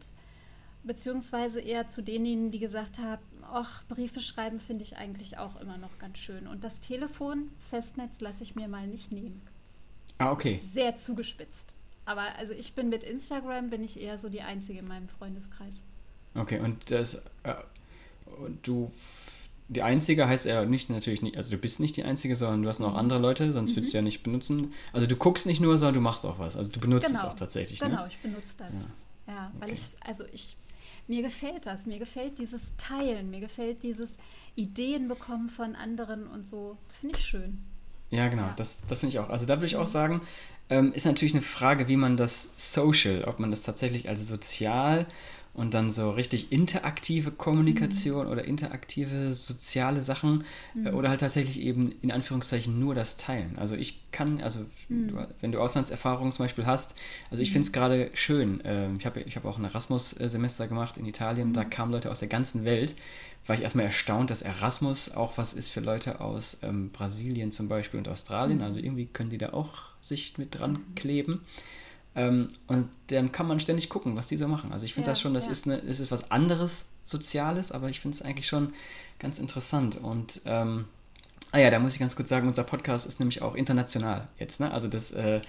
beziehungsweise 0.83 1.61
eher 1.61 1.87
zu 1.87 2.01
denjenigen, 2.01 2.49
die 2.49 2.57
gesagt 2.57 2.97
haben, 2.97 3.21
ach, 3.43 3.83
Briefe 3.87 4.19
schreiben 4.19 4.59
finde 4.59 4.83
ich 4.83 4.97
eigentlich 4.97 5.37
auch 5.37 5.61
immer 5.61 5.77
noch 5.77 5.99
ganz 5.99 6.17
schön. 6.17 6.47
Und 6.47 6.63
das 6.63 6.79
Telefon, 6.79 7.51
Festnetz 7.69 8.19
lasse 8.19 8.41
ich 8.41 8.55
mir 8.55 8.67
mal 8.67 8.87
nicht 8.87 9.11
nehmen. 9.11 9.39
Ah, 10.17 10.31
okay. 10.31 10.59
Sehr 10.65 10.95
zugespitzt. 10.95 11.75
Aber 12.05 12.35
also 12.39 12.53
ich 12.53 12.73
bin 12.73 12.89
mit 12.89 13.03
Instagram, 13.03 13.69
bin 13.69 13.83
ich 13.83 14.01
eher 14.01 14.17
so 14.17 14.29
die 14.29 14.41
Einzige 14.41 14.79
in 14.79 14.87
meinem 14.87 15.07
Freundeskreis. 15.07 15.83
Okay, 16.33 16.59
und 16.59 16.89
das, 16.89 17.21
äh, 17.43 17.53
du, 18.63 18.91
die 19.69 19.83
Einzige 19.83 20.27
heißt 20.27 20.45
ja 20.45 20.65
nicht 20.65 20.89
natürlich 20.89 21.21
nicht, 21.21 21.37
also 21.37 21.51
du 21.51 21.57
bist 21.57 21.79
nicht 21.79 21.95
die 21.95 22.03
Einzige, 22.03 22.35
sondern 22.35 22.63
du 22.63 22.69
hast 22.69 22.79
noch 22.79 22.91
mhm. 22.91 22.97
andere 22.97 23.19
Leute, 23.19 23.53
sonst 23.53 23.71
mhm. 23.71 23.75
würdest 23.77 23.93
du 23.93 23.97
ja 23.97 24.01
nicht 24.01 24.23
benutzen. 24.23 24.73
Also 24.93 25.05
du 25.07 25.15
guckst 25.15 25.45
nicht 25.45 25.61
nur, 25.61 25.77
sondern 25.77 25.95
du 25.95 26.01
machst 26.01 26.25
auch 26.25 26.39
was. 26.39 26.57
Also 26.57 26.71
du 26.71 26.79
benutzt 26.79 27.07
genau. 27.07 27.19
es 27.19 27.25
auch 27.25 27.35
tatsächlich. 27.35 27.79
Ne? 27.79 27.89
Genau, 27.89 28.01
ne? 28.01 28.07
ich 28.09 28.17
benutze 28.17 28.55
das. 28.57 28.73
Ja, 29.27 29.33
ja 29.33 29.51
weil 29.59 29.69
okay. 29.69 29.79
ich, 29.79 30.07
also 30.07 30.23
ich 30.33 30.57
mir 31.07 31.21
gefällt 31.21 31.65
das. 31.65 31.85
Mir 31.85 31.99
gefällt 31.99 32.39
dieses 32.39 32.75
Teilen. 32.77 33.29
Mir 33.29 33.39
gefällt 33.39 33.83
dieses 33.83 34.17
Ideen 34.55 35.07
bekommen 35.07 35.49
von 35.49 35.75
anderen 35.75 36.27
und 36.27 36.47
so. 36.47 36.77
Das 36.87 36.97
finde 36.97 37.17
ich 37.17 37.25
schön. 37.25 37.59
Ja, 38.09 38.27
genau. 38.27 38.43
Ja. 38.43 38.53
Das, 38.57 38.79
das 38.87 38.99
finde 38.99 39.15
ich 39.15 39.19
auch. 39.19 39.29
Also 39.29 39.45
da 39.45 39.57
würde 39.57 39.67
ich 39.67 39.75
auch 39.75 39.81
mhm. 39.81 39.91
sagen, 39.91 40.21
ähm, 40.69 40.93
ist 40.93 41.05
natürlich 41.05 41.33
eine 41.33 41.41
Frage, 41.41 41.87
wie 41.87 41.95
man 41.95 42.17
das 42.17 42.49
social, 42.57 43.23
ob 43.25 43.39
man 43.39 43.51
das 43.51 43.63
tatsächlich 43.63 44.09
als 44.09 44.27
sozial 44.27 45.05
und 45.53 45.73
dann 45.73 45.91
so 45.91 46.11
richtig 46.11 46.51
interaktive 46.51 47.31
Kommunikation 47.31 48.25
mhm. 48.25 48.31
oder 48.31 48.45
interaktive 48.45 49.33
soziale 49.33 50.01
Sachen 50.01 50.45
äh, 50.75 50.89
mhm. 50.89 50.95
oder 50.95 51.09
halt 51.09 51.21
tatsächlich 51.21 51.59
eben 51.59 51.93
in 52.01 52.11
Anführungszeichen 52.11 52.79
nur 52.79 52.95
das 52.95 53.17
Teilen. 53.17 53.57
Also 53.57 53.75
ich 53.75 54.11
kann, 54.11 54.41
also 54.41 54.59
mhm. 54.87 55.07
du, 55.09 55.27
wenn 55.41 55.51
du 55.51 55.59
Auslandserfahrungen 55.59 56.31
zum 56.31 56.45
Beispiel 56.45 56.65
hast, 56.65 56.95
also 57.31 57.41
ich 57.41 57.51
finde 57.51 57.65
es 57.65 57.69
mhm. 57.69 57.73
gerade 57.73 58.09
schön. 58.13 58.63
Äh, 58.63 58.93
ich 58.97 59.05
habe 59.05 59.21
ich 59.21 59.35
hab 59.35 59.45
auch 59.45 59.57
ein 59.57 59.65
Erasmus-Semester 59.65 60.67
gemacht 60.67 60.97
in 60.97 61.05
Italien, 61.05 61.53
da 61.53 61.63
mhm. 61.63 61.69
kamen 61.69 61.91
Leute 61.91 62.11
aus 62.11 62.19
der 62.19 62.29
ganzen 62.29 62.63
Welt. 62.63 62.95
War 63.47 63.55
ich 63.55 63.63
erstmal 63.63 63.85
erstaunt, 63.85 64.29
dass 64.29 64.43
Erasmus 64.43 65.11
auch 65.11 65.37
was 65.37 65.53
ist 65.53 65.69
für 65.69 65.79
Leute 65.79 66.21
aus 66.21 66.57
ähm, 66.61 66.91
Brasilien 66.91 67.51
zum 67.51 67.67
Beispiel 67.67 67.97
und 67.97 68.07
Australien. 68.07 68.59
Mhm. 68.59 68.63
Also 68.63 68.79
irgendwie 68.79 69.07
können 69.07 69.31
die 69.31 69.39
da 69.39 69.53
auch 69.53 69.73
sich 70.01 70.37
mit 70.37 70.59
dran 70.59 70.79
kleben. 70.95 71.41
Ähm, 72.15 72.49
und 72.67 72.89
dann 73.07 73.31
kann 73.31 73.47
man 73.47 73.59
ständig 73.59 73.89
gucken, 73.89 74.15
was 74.15 74.27
die 74.27 74.37
so 74.37 74.47
machen. 74.47 74.71
Also 74.71 74.85
ich 74.85 74.93
finde 74.93 75.07
ja, 75.07 75.11
das 75.11 75.21
schon, 75.21 75.33
das, 75.33 75.45
ja. 75.45 75.51
ist 75.51 75.67
eine, 75.67 75.77
das 75.81 75.99
ist 75.99 76.11
was 76.11 76.31
anderes 76.31 76.85
Soziales, 77.05 77.71
aber 77.71 77.89
ich 77.89 77.99
finde 77.99 78.15
es 78.15 78.21
eigentlich 78.21 78.47
schon 78.47 78.73
ganz 79.19 79.39
interessant. 79.39 79.97
Und 79.97 80.41
ähm, 80.45 80.85
ah 81.51 81.59
ja, 81.59 81.69
da 81.69 81.79
muss 81.79 81.93
ich 81.93 81.99
ganz 81.99 82.15
kurz 82.15 82.29
sagen, 82.29 82.47
unser 82.47 82.63
Podcast 82.63 83.05
ist 83.05 83.19
nämlich 83.19 83.41
auch 83.41 83.55
international 83.55 84.27
jetzt. 84.37 84.59
Ne? 84.59 84.71
Also 84.71 84.87
das 84.87 85.11
äh, 85.11 85.41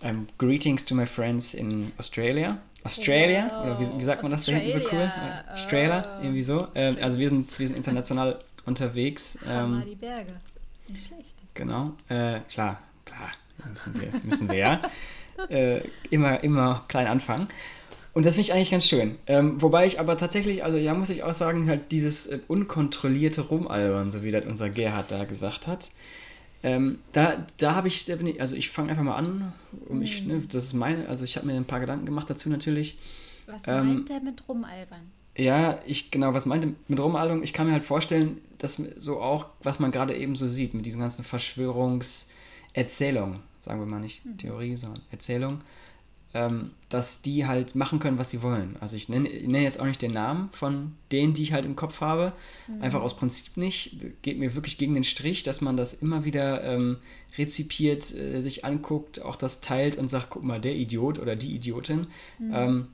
um, 0.00 0.08
ähm, 0.08 0.28
Greetings 0.38 0.84
to 0.84 0.94
my 0.94 1.06
friends 1.06 1.54
in 1.54 1.92
Australia. 1.98 2.58
Australia, 2.84 3.50
wow. 3.50 3.64
oder 3.64 3.80
wie, 3.80 3.98
wie, 3.98 4.02
sagt 4.02 4.22
man 4.22 4.32
das 4.32 4.44
da 4.44 4.52
hinten 4.52 4.78
so 4.78 4.88
cool? 4.92 5.10
Australia, 5.50 6.04
oh. 6.04 6.22
irgendwie 6.22 6.42
so. 6.42 6.68
Ähm, 6.74 6.98
also 7.00 7.18
wir 7.18 7.30
sind, 7.30 7.58
wir 7.58 7.66
sind 7.66 7.76
international 7.76 8.40
unterwegs. 8.66 9.38
Ähm, 9.46 9.82
die 9.86 9.94
Berge. 9.94 10.34
Nicht 10.88 11.06
schlecht. 11.06 11.34
Genau, 11.54 11.92
äh, 12.08 12.40
klar, 12.40 12.82
klar, 13.06 13.30
müssen 13.72 14.00
wir, 14.00 14.12
müssen 14.22 14.48
wir 14.48 14.58
ja. 14.58 14.80
äh, 15.48 15.80
immer, 16.10 16.42
immer 16.42 16.84
klein 16.88 17.06
anfangen. 17.06 17.48
Und 18.14 18.24
das 18.24 18.36
finde 18.36 18.48
ich 18.48 18.54
eigentlich 18.54 18.70
ganz 18.70 18.86
schön. 18.86 19.18
Ähm, 19.26 19.60
wobei 19.60 19.86
ich 19.86 19.98
aber 19.98 20.16
tatsächlich, 20.16 20.62
also 20.62 20.78
ja, 20.78 20.94
muss 20.94 21.10
ich 21.10 21.24
auch 21.24 21.34
sagen, 21.34 21.68
halt 21.68 21.90
dieses 21.90 22.28
äh, 22.28 22.38
unkontrollierte 22.46 23.40
Rumalbern, 23.42 24.12
so 24.12 24.22
wie 24.22 24.30
das 24.30 24.44
unser 24.44 24.70
Gerhard 24.70 25.10
da 25.10 25.24
gesagt 25.24 25.66
hat, 25.66 25.90
ähm, 26.62 27.00
da, 27.12 27.44
da 27.58 27.74
habe 27.74 27.88
ich, 27.88 28.06
also 28.40 28.54
ich 28.54 28.70
fange 28.70 28.90
einfach 28.90 29.02
mal 29.02 29.16
an, 29.16 29.52
um 29.86 29.98
mich, 29.98 30.22
mhm. 30.22 30.28
ne, 30.28 30.42
das 30.48 30.62
ist 30.64 30.74
meine, 30.74 31.08
also 31.08 31.24
ich 31.24 31.36
habe 31.36 31.46
mir 31.46 31.54
ein 31.54 31.64
paar 31.64 31.80
Gedanken 31.80 32.06
gemacht 32.06 32.30
dazu 32.30 32.48
natürlich. 32.48 32.96
Was 33.46 33.62
ähm, 33.66 33.96
meint 33.96 34.08
der 34.08 34.20
mit 34.20 34.48
Rumalbern? 34.48 35.10
Ja, 35.36 35.80
ich, 35.84 36.12
genau, 36.12 36.32
was 36.32 36.46
meinte 36.46 36.74
mit 36.86 37.00
Rumalbern? 37.00 37.42
Ich 37.42 37.52
kann 37.52 37.66
mir 37.66 37.72
halt 37.72 37.82
vorstellen, 37.82 38.40
dass 38.58 38.80
so 38.96 39.20
auch, 39.20 39.46
was 39.62 39.80
man 39.80 39.90
gerade 39.90 40.16
eben 40.16 40.36
so 40.36 40.46
sieht, 40.46 40.72
mit 40.72 40.86
diesen 40.86 41.00
ganzen 41.00 41.24
Verschwörungserzählungen 41.24 43.40
sagen 43.64 43.80
wir 43.80 43.86
mal 43.86 44.00
nicht 44.00 44.24
mhm. 44.24 44.38
Theorie, 44.38 44.76
sondern 44.76 45.02
Erzählung, 45.10 45.60
ähm, 46.34 46.72
dass 46.88 47.22
die 47.22 47.46
halt 47.46 47.74
machen 47.74 48.00
können, 48.00 48.18
was 48.18 48.30
sie 48.30 48.42
wollen. 48.42 48.76
Also 48.80 48.96
ich 48.96 49.08
nenne, 49.08 49.28
ich 49.28 49.46
nenne, 49.46 49.64
jetzt 49.64 49.80
auch 49.80 49.86
nicht 49.86 50.02
den 50.02 50.12
Namen 50.12 50.50
von 50.50 50.92
denen, 51.12 51.32
die 51.32 51.42
ich 51.42 51.52
halt 51.52 51.64
im 51.64 51.76
Kopf 51.76 52.00
habe, 52.00 52.32
mhm. 52.66 52.82
einfach 52.82 53.00
aus 53.00 53.16
Prinzip 53.16 53.56
nicht. 53.56 54.04
Geht 54.22 54.38
mir 54.38 54.54
wirklich 54.54 54.76
gegen 54.76 54.94
den 54.94 55.04
Strich, 55.04 55.44
dass 55.44 55.60
man 55.60 55.76
das 55.76 55.94
immer 55.94 56.24
wieder 56.24 56.62
ähm, 56.64 56.98
rezipiert, 57.38 58.14
äh, 58.14 58.40
sich 58.40 58.64
anguckt, 58.64 59.22
auch 59.22 59.36
das 59.36 59.60
teilt 59.60 59.96
und 59.96 60.08
sagt, 60.08 60.30
guck 60.30 60.42
mal, 60.42 60.60
der 60.60 60.74
Idiot 60.74 61.18
oder 61.18 61.36
die 61.36 61.54
Idiotin. 61.54 62.08
Mhm. 62.38 62.52
Ähm, 62.54 62.86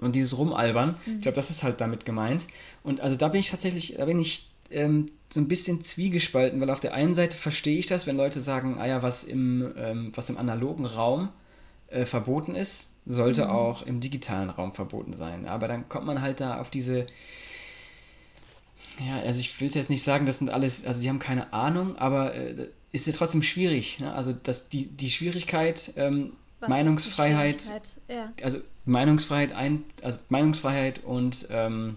und 0.00 0.16
dieses 0.16 0.36
Rumalbern, 0.36 0.96
ich 1.06 1.22
glaube, 1.22 1.36
das 1.36 1.50
ist 1.50 1.62
halt 1.62 1.80
damit 1.80 2.04
gemeint. 2.04 2.46
Und 2.82 3.00
also 3.00 3.16
da 3.16 3.28
bin 3.28 3.40
ich 3.40 3.50
tatsächlich, 3.50 3.94
da 3.96 4.04
bin 4.04 4.18
ich 4.18 4.50
ähm, 4.70 5.10
so 5.30 5.40
ein 5.40 5.48
bisschen 5.48 5.82
zwiegespalten, 5.82 6.60
weil 6.60 6.70
auf 6.70 6.80
der 6.80 6.94
einen 6.94 7.14
Seite 7.14 7.36
verstehe 7.36 7.78
ich 7.78 7.86
das, 7.86 8.06
wenn 8.06 8.16
Leute 8.16 8.40
sagen, 8.40 8.78
ah 8.78 8.86
ja, 8.86 9.02
was 9.02 9.24
im, 9.24 9.72
ähm, 9.76 10.12
was 10.14 10.28
im 10.28 10.38
analogen 10.38 10.86
Raum 10.86 11.28
äh, 11.88 12.06
verboten 12.06 12.54
ist, 12.54 12.88
sollte 13.06 13.44
mhm. 13.44 13.50
auch 13.50 13.82
im 13.82 14.00
digitalen 14.00 14.50
Raum 14.50 14.72
verboten 14.72 15.16
sein. 15.16 15.46
Aber 15.46 15.68
dann 15.68 15.88
kommt 15.88 16.06
man 16.06 16.22
halt 16.22 16.40
da 16.40 16.60
auf 16.60 16.70
diese, 16.70 17.06
ja, 19.04 19.20
also 19.20 19.40
ich 19.40 19.60
will 19.60 19.70
jetzt 19.70 19.90
nicht 19.90 20.04
sagen, 20.04 20.24
das 20.24 20.38
sind 20.38 20.50
alles, 20.50 20.84
also 20.86 21.02
die 21.02 21.08
haben 21.08 21.18
keine 21.18 21.52
Ahnung, 21.52 21.96
aber 21.96 22.34
äh, 22.34 22.68
ist 22.92 23.06
ja 23.06 23.12
trotzdem 23.12 23.42
schwierig. 23.42 23.98
Ne? 23.98 24.14
Also 24.14 24.32
das, 24.32 24.68
die, 24.68 24.86
die 24.86 25.10
Schwierigkeit, 25.10 25.92
ähm, 25.96 26.34
Meinungsfreiheit, 26.66 27.64
ja. 28.08 28.32
also 28.42 28.58
Meinungsfreiheit, 28.84 29.52
ein, 29.52 29.84
also 30.02 30.18
Meinungsfreiheit 30.28 31.02
und 31.04 31.48
ähm, 31.50 31.96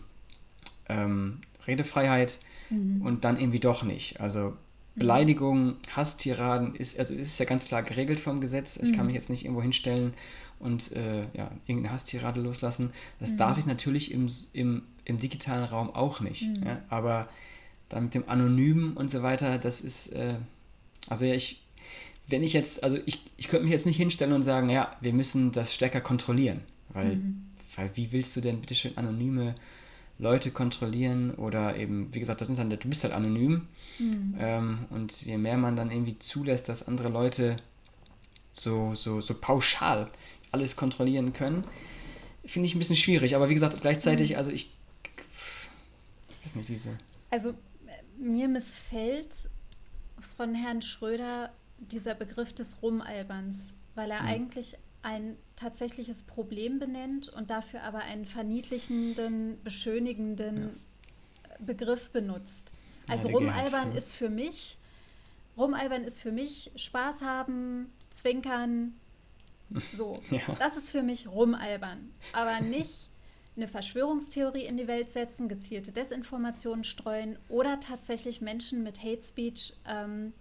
ähm, 0.90 1.42
Redefreiheit 1.68 2.40
mhm. 2.70 3.02
und 3.02 3.24
dann 3.24 3.40
irgendwie 3.40 3.60
doch 3.60 3.84
nicht. 3.84 4.20
Also 4.20 4.54
Beleidigung, 4.96 5.76
Hasstiraden 5.96 6.76
ist, 6.76 6.98
also 6.98 7.14
ist 7.14 7.40
ja 7.40 7.46
ganz 7.46 7.66
klar 7.66 7.84
geregelt 7.84 8.20
vom 8.20 8.42
Gesetz. 8.42 8.78
Ich 8.78 8.92
mhm. 8.92 8.96
kann 8.96 9.06
mich 9.06 9.16
jetzt 9.16 9.30
nicht 9.30 9.46
irgendwo 9.46 9.62
hinstellen 9.62 10.14
und 10.60 10.92
äh, 10.92 11.22
ja, 11.34 11.52
irgendeine 11.68 11.94
Hasstirade 11.94 12.42
loslassen. 12.42 12.92
Das 13.20 13.32
mhm. 13.32 13.38
darf 13.38 13.58
ich 13.58 13.66
natürlich 13.66 14.12
im, 14.12 14.28
im, 14.54 14.84
im 15.06 15.20
digitalen 15.20 15.64
Raum 15.64 15.92
auch 15.92 16.20
nicht. 16.20 16.44
Mhm. 16.44 16.64
Ja? 16.66 16.82
Aber 16.90 17.30
dann 17.90 18.06
mit 18.06 18.16
dem 18.16 18.28
Anonymen 18.28 18.98
und 18.98 19.12
so 19.12 19.22
weiter, 19.22 19.60
das 19.60 19.82
ist, 19.82 20.08
äh, 20.14 20.36
also 21.08 21.26
ja, 21.26 21.36
ich, 21.36 21.64
wenn 22.28 22.44
ich 22.44 22.54
jetzt, 22.54 22.84
also 22.84 22.98
ich, 23.06 23.22
ich 23.38 23.48
könnte 23.48 23.66
mich 23.66 23.74
jetzt 23.74 23.86
nicht 23.86 23.98
hinstellen 23.98 24.34
und 24.34 24.44
sagen, 24.44 24.70
ja, 24.70 24.96
wir 25.00 25.14
müssen 25.14 25.52
das 25.52 25.74
stärker 25.74 26.02
kontrollieren. 26.02 26.62
Weil, 26.90 27.18
mhm. 27.18 27.46
weil 27.76 27.92
wie 27.94 28.12
willst 28.12 28.36
du 28.36 28.42
denn 28.42 28.62
bitte 28.62 28.74
schön 28.76 28.98
anonyme 28.98 29.56
Leute 30.20 30.52
kontrollieren 30.52 31.36
oder 31.36 31.76
eben, 31.76 32.14
wie 32.14 32.20
gesagt, 32.20 32.42
das 32.42 32.50
Internet, 32.50 32.84
du 32.84 32.90
bist 32.90 33.04
halt 33.04 33.14
anonym. 33.14 33.68
Mhm. 34.00 34.36
Ähm, 34.40 34.86
und 34.90 35.22
je 35.22 35.38
mehr 35.38 35.58
man 35.58 35.76
dann 35.76 35.92
irgendwie 35.92 36.18
zulässt, 36.20 36.70
dass 36.70 36.88
andere 36.88 37.10
Leute 37.10 37.58
so, 38.52 38.96
so, 38.96 39.22
so 39.22 39.34
pauschal 39.34 40.10
alles 40.52 40.76
kontrollieren 40.76 41.34
können, 41.34 41.64
finde 42.46 42.68
ich 42.68 42.76
ein 42.76 42.80
bisschen 42.80 42.96
schwierig. 42.96 43.36
Aber 43.36 43.50
wie 43.50 43.54
gesagt, 43.54 43.80
gleichzeitig, 43.82 44.32
mhm. 44.32 44.38
also 44.38 44.52
ich, 44.52 44.74
ich 46.30 46.46
weiß 46.46 46.56
nicht, 46.56 46.70
diese. 46.70 46.98
Also 47.30 47.54
mir 48.18 48.48
missfällt 48.48 49.50
von 50.36 50.56
Herrn 50.56 50.82
Schröder 50.82 51.52
dieser 51.78 52.16
Begriff 52.16 52.54
des 52.54 52.82
Rumalberns, 52.82 53.76
weil 53.94 54.10
er 54.10 54.24
mhm. 54.24 54.30
eigentlich 54.30 54.78
ein 55.02 55.38
tatsächliches 55.56 56.24
Problem 56.24 56.80
benennt 56.80 57.30
und 57.30 57.50
dafür 57.50 57.84
aber 57.84 58.00
einen 58.00 58.26
verniedlichenden, 58.26 59.62
beschönigenden 59.64 60.80
ja. 61.44 61.56
Begriff 61.60 62.12
benutzt. 62.12 62.74
Also 63.08 63.30
ja, 63.30 63.36
rumalbern 63.36 63.94
ist 63.94 64.14
für 64.14 64.30
mich 64.30 64.78
Rumalbern 65.58 66.04
ist 66.04 66.22
für 66.22 66.32
mich 66.32 66.72
Spaß 66.76 67.24
haben, 67.24 67.92
zwinkern, 68.12 68.94
so. 69.92 70.22
Ja. 70.30 70.56
Das 70.60 70.78
ist 70.78 70.92
für 70.92 71.04
mich 71.04 71.28
Rumalbern. 71.28 72.12
Aber 72.32 72.62
nicht 72.62 73.10
eine 73.56 73.68
Verschwörungstheorie 73.68 74.66
in 74.66 74.78
die 74.78 74.88
Welt 74.88 75.10
setzen, 75.10 75.50
gezielte 75.50 75.92
Desinformationen 75.92 76.84
streuen 76.84 77.40
oder 77.50 77.80
tatsächlich 77.80 78.40
Menschen 78.40 78.84
mit 78.84 79.04
Hate 79.04 79.24
Speech 79.24 79.74
ähm, 79.88 80.34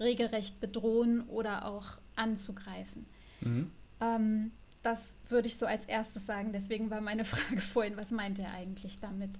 regelrecht 0.00 0.60
bedrohen 0.60 1.22
oder 1.28 1.66
auch 1.66 1.98
anzugreifen. 2.16 3.06
Mhm. 3.40 3.70
Ähm, 4.00 4.52
das 4.82 5.18
würde 5.28 5.48
ich 5.48 5.56
so 5.56 5.66
als 5.66 5.86
erstes 5.86 6.26
sagen. 6.26 6.52
Deswegen 6.52 6.90
war 6.90 7.00
meine 7.00 7.24
Frage 7.24 7.60
vorhin, 7.60 7.96
was 7.96 8.10
meint 8.10 8.38
er 8.38 8.52
eigentlich 8.52 9.00
damit? 9.00 9.30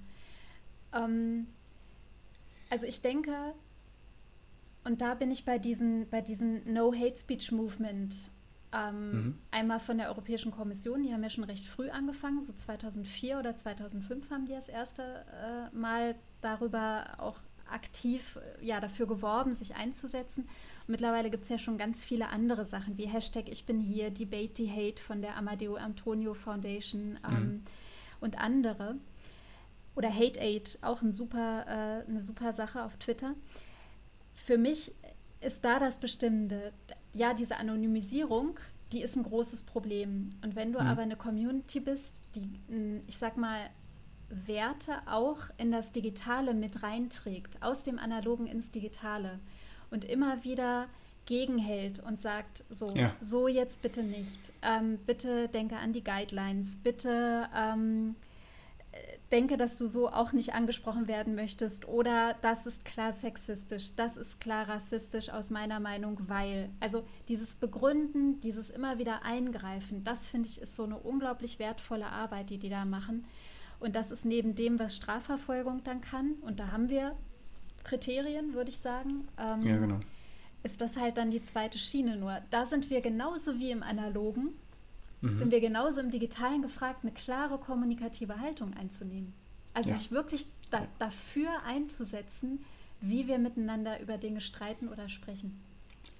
Ähm, 0.93 1.47
also 2.71 2.87
ich 2.87 3.03
denke, 3.03 3.55
und 4.85 5.01
da 5.01 5.15
bin 5.15 5.31
ich 5.31 5.45
bei 5.45 5.59
diesen, 5.59 6.09
bei 6.11 6.21
diesen 6.21 6.73
No 6.73 6.93
Hate 6.93 7.17
Speech 7.17 7.53
Movement 7.53 8.15
ähm, 8.75 9.13
mhm. 9.13 9.39
Einmal 9.53 9.79
von 9.79 9.99
der 9.99 10.09
Europäischen 10.09 10.51
Kommission, 10.51 11.05
die 11.05 11.13
haben 11.13 11.23
ja 11.23 11.31
schon 11.31 11.45
recht 11.45 11.67
früh 11.67 11.91
angefangen, 11.91 12.43
so 12.43 12.53
2004 12.53 13.39
oder 13.39 13.57
2005 13.57 14.31
haben 14.31 14.47
die 14.47 14.53
das 14.53 14.69
erste 14.69 15.25
äh, 15.73 15.77
Mal 15.77 16.17
darüber 16.41 17.05
auch 17.19 17.39
aktiv 17.71 18.37
äh, 18.37 18.65
ja, 18.65 18.81
dafür 18.81 19.07
geworben, 19.07 19.55
sich 19.55 19.75
einzusetzen. 19.75 20.45
Und 20.87 20.89
mittlerweile 20.89 21.31
gibt 21.31 21.45
es 21.45 21.49
ja 21.49 21.59
schon 21.59 21.79
ganz 21.79 22.05
viele 22.05 22.29
andere 22.29 22.65
Sachen, 22.65 22.99
wie 22.99 23.07
Hashtag 23.07 23.49
Ich 23.49 23.67
bin 23.67 23.81
hier, 23.81 24.11
Debate 24.11 24.53
the 24.57 24.71
Hate 24.71 25.03
von 25.03 25.23
der 25.23 25.37
Amadeo 25.37 25.77
Antonio 25.77 26.35
Foundation 26.35 27.19
ähm, 27.27 27.35
mhm. 27.35 27.63
und 28.21 28.39
andere. 28.39 28.97
Oder 29.97 30.13
Hate 30.13 30.41
Aid, 30.41 30.79
auch 30.83 31.03
ein 31.03 31.13
super, 31.13 31.65
äh, 31.69 32.09
eine 32.09 32.23
super 32.23 32.53
Sache 32.53 32.85
auf 32.85 32.97
Twitter. 32.97 33.35
Für 34.35 34.59
mich 34.59 34.93
ist 35.41 35.65
da 35.65 35.79
das 35.79 36.01
Bestimmende 36.01 36.73
ja, 37.15 37.33
diese 37.33 37.57
Anonymisierung, 37.57 38.59
die 38.93 39.03
ist 39.03 39.17
ein 39.17 39.23
großes 39.23 39.63
Problem. 39.63 40.31
Und 40.43 40.57
wenn 40.57 40.73
du 40.73 40.81
mhm. 40.81 40.87
aber 40.87 41.03
eine 41.03 41.17
Community 41.17 41.81
bist, 41.81 42.21
die, 42.35 42.51
ich 43.07 43.17
sag 43.17 43.37
mal, 43.37 43.71
Werte 44.29 44.93
auch 45.07 45.39
in 45.59 45.71
das 45.71 45.93
Digitale 45.93 46.55
mit 46.55 46.83
reinträgt, 46.83 47.63
aus 47.63 47.83
dem 47.83 47.99
Analogen 47.99 48.47
ins 48.47 48.71
Digitale 48.71 49.39
und 49.91 50.05
immer 50.05 50.45
wieder 50.45 50.87
gegenhält 51.27 52.01
und 52.01 52.21
sagt, 52.21 52.65
so, 52.71 52.91
ja. 52.95 53.15
so 53.21 53.49
jetzt 53.49 53.83
bitte 53.83 54.03
nicht, 54.03 54.39
ähm, 54.63 54.99
bitte 55.07 55.49
denke 55.49 55.77
an 55.77 55.93
die 55.93 56.05
Guidelines, 56.05 56.77
bitte 56.77 57.49
ähm, 57.57 58.17
denke, 59.33 59.57
dass 59.57 59.77
du 59.77 59.89
so 59.89 60.09
auch 60.09 60.33
nicht 60.33 60.55
angesprochen 60.55 61.09
werden 61.09 61.35
möchtest 61.35 61.89
oder 61.89 62.37
das 62.43 62.67
ist 62.67 62.85
klar 62.85 63.13
sexistisch, 63.13 63.97
das 63.97 64.17
ist 64.17 64.41
klar 64.41 64.69
rassistisch 64.69 65.31
aus 65.31 65.51
meiner 65.51 65.81
Meinung, 65.81 66.19
weil. 66.29 66.71
Also 66.81 67.05
dieses 67.29 67.57
Begründen, 67.57 68.41
dieses 68.41 68.71
immer 68.71 68.99
wieder 68.99 69.25
Eingreifen, 69.25 70.05
das 70.05 70.29
finde 70.29 70.49
ich 70.49 70.61
ist 70.61 70.77
so 70.77 70.85
eine 70.85 70.99
unglaublich 70.99 71.59
wertvolle 71.59 72.07
Arbeit, 72.07 72.51
die 72.51 72.59
die 72.59 72.71
da 72.71 72.85
machen. 72.85 73.25
Und 73.81 73.97
das 73.97 74.11
ist 74.11 74.25
neben 74.25 74.55
dem, 74.55 74.79
was 74.79 74.97
Strafverfolgung 74.97 75.83
dann 75.85 76.01
kann, 76.01 76.35
und 76.43 76.59
da 76.61 76.73
haben 76.73 76.89
wir 76.89 77.17
Kriterien, 77.83 78.55
würde 78.55 78.71
ich 78.71 78.79
sagen. 78.79 79.29
Ähm, 79.39 79.63
ja, 79.63 79.77
genau. 79.77 80.01
Ist 80.63 80.81
das 80.81 80.97
halt 80.97 81.19
dann 81.19 81.31
die 81.31 81.43
zweite 81.43 81.79
Schiene 81.79 82.17
nur. 82.17 82.41
Da 82.51 82.65
sind 82.65 82.89
wir 82.89 83.03
genauso 83.03 83.59
wie 83.59 83.71
im 83.71 83.83
Analogen 83.83 84.55
mhm. 85.25 85.37
sind 85.37 85.51
wir 85.51 85.61
genauso 85.61 86.01
im 86.01 86.11
Digitalen 86.11 86.63
gefragt, 86.63 87.01
eine 87.03 87.13
klare 87.13 87.59
kommunikative 87.59 88.41
Haltung 88.41 88.75
einzunehmen. 88.75 89.33
Also 89.73 89.91
ja. 89.91 89.97
sich 89.97 90.11
wirklich 90.11 90.47
da, 90.71 90.87
dafür 90.99 91.51
einzusetzen, 91.67 92.65
wie 93.01 93.27
wir 93.27 93.39
miteinander 93.39 94.01
über 94.01 94.19
Dinge 94.19 94.41
streiten 94.41 94.89
oder 94.89 95.09
sprechen. 95.09 95.61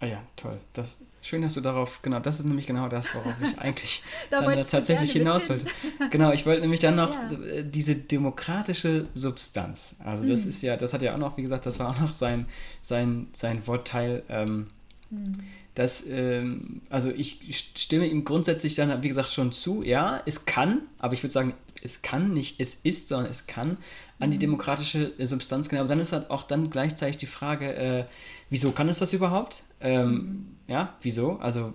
Ah 0.01 0.07
ja, 0.07 0.23
toll. 0.37 0.59
Das, 0.73 1.01
schön, 1.23 1.43
dass 1.43 1.55
du 1.55 1.61
darauf, 1.61 2.03
genau, 2.03 2.19
das 2.21 2.41
ist 2.41 2.47
nämlich 2.47 2.67
genau 2.67 2.89
das, 2.89 3.15
worauf 3.15 3.35
ich 3.43 3.59
eigentlich 3.59 4.03
da 4.31 4.43
dann 4.43 4.59
tatsächlich 4.67 5.13
hinaus 5.13 5.49
wollte. 5.49 5.67
Genau, 6.11 6.33
ich 6.33 6.45
wollte 6.47 6.61
nämlich 6.61 6.81
dann 6.81 6.97
noch 6.97 7.11
ja. 7.31 7.39
Äh, 7.47 7.65
diese 7.65 7.95
demokratische 7.95 9.07
Substanz. 9.15 9.97
Also 10.05 10.27
das 10.29 10.45
mhm. 10.45 10.51
ist 10.51 10.63
ja, 10.63 10.77
das 10.77 10.93
hat 10.93 11.03
ja 11.03 11.15
auch 11.15 11.19
noch, 11.19 11.37
wie 11.37 11.43
gesagt, 11.43 11.67
das 11.67 11.79
war 11.79 11.91
auch 11.91 12.01
noch 12.01 12.13
sein, 12.13 12.47
sein, 12.83 13.29
sein 13.33 13.67
Wortteil. 13.67 14.23
Ähm, 14.29 14.67
mhm 15.11 15.45
dass, 15.75 16.07
ähm, 16.07 16.83
also 16.89 17.11
ich 17.11 17.73
stimme 17.75 18.07
ihm 18.07 18.25
grundsätzlich 18.25 18.75
dann, 18.75 19.03
wie 19.03 19.09
gesagt, 19.09 19.31
schon 19.31 19.51
zu, 19.51 19.83
ja, 19.83 20.23
es 20.25 20.47
kann, 20.47 20.83
aber 20.99 21.15
ich 21.15 21.23
würde 21.23 21.33
sagen, 21.33 21.55
es 21.83 22.01
kann 22.01 22.33
nicht, 22.33 22.61
es 22.61 22.75
ist, 22.75 23.09
sondern 23.09 23.31
es 23.31 23.47
kann 23.47 23.77
an 24.21 24.31
die 24.31 24.37
mhm. 24.37 24.43
demokratische 24.43 25.13
Substanz 25.19 25.69
gehen. 25.69 25.81
Aber 25.81 25.89
dann 25.89 26.01
ist 26.01 26.13
halt 26.13 26.31
auch 26.31 26.45
dann 26.45 26.71
gleichzeitig 26.71 27.19
die 27.19 27.27
Frage, 27.27 27.75
äh, 27.75 28.05
wieso 28.51 28.71
kann 28.71 28.89
es 28.89 29.01
das 29.01 29.13
überhaupt? 29.13 29.65
Ähm, 29.85 30.13
mhm. 30.13 30.47
Ja, 30.67 30.97
wieso? 31.03 31.39
Also 31.39 31.75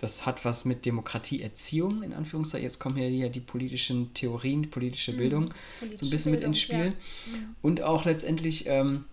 das 0.00 0.24
hat 0.24 0.44
was 0.44 0.64
mit 0.64 0.86
Demokratieerziehung, 0.86 2.02
in 2.02 2.14
Anführungszeichen. 2.14 2.64
Jetzt 2.64 2.78
kommen 2.78 2.96
hier 2.96 3.28
die 3.28 3.40
politischen 3.40 4.14
Theorien, 4.14 4.62
die 4.62 4.68
politische 4.68 5.12
mhm. 5.12 5.16
Bildung 5.18 5.54
politische 5.78 5.98
so 5.98 6.06
ein 6.06 6.10
bisschen 6.10 6.32
Bildung, 6.32 6.50
mit 6.50 6.56
ins 6.56 6.60
Spiel. 6.60 6.86
Ja. 6.86 7.38
Und 7.60 7.82
auch 7.82 8.06
letztendlich 8.06 8.64
ähm, 8.66 9.04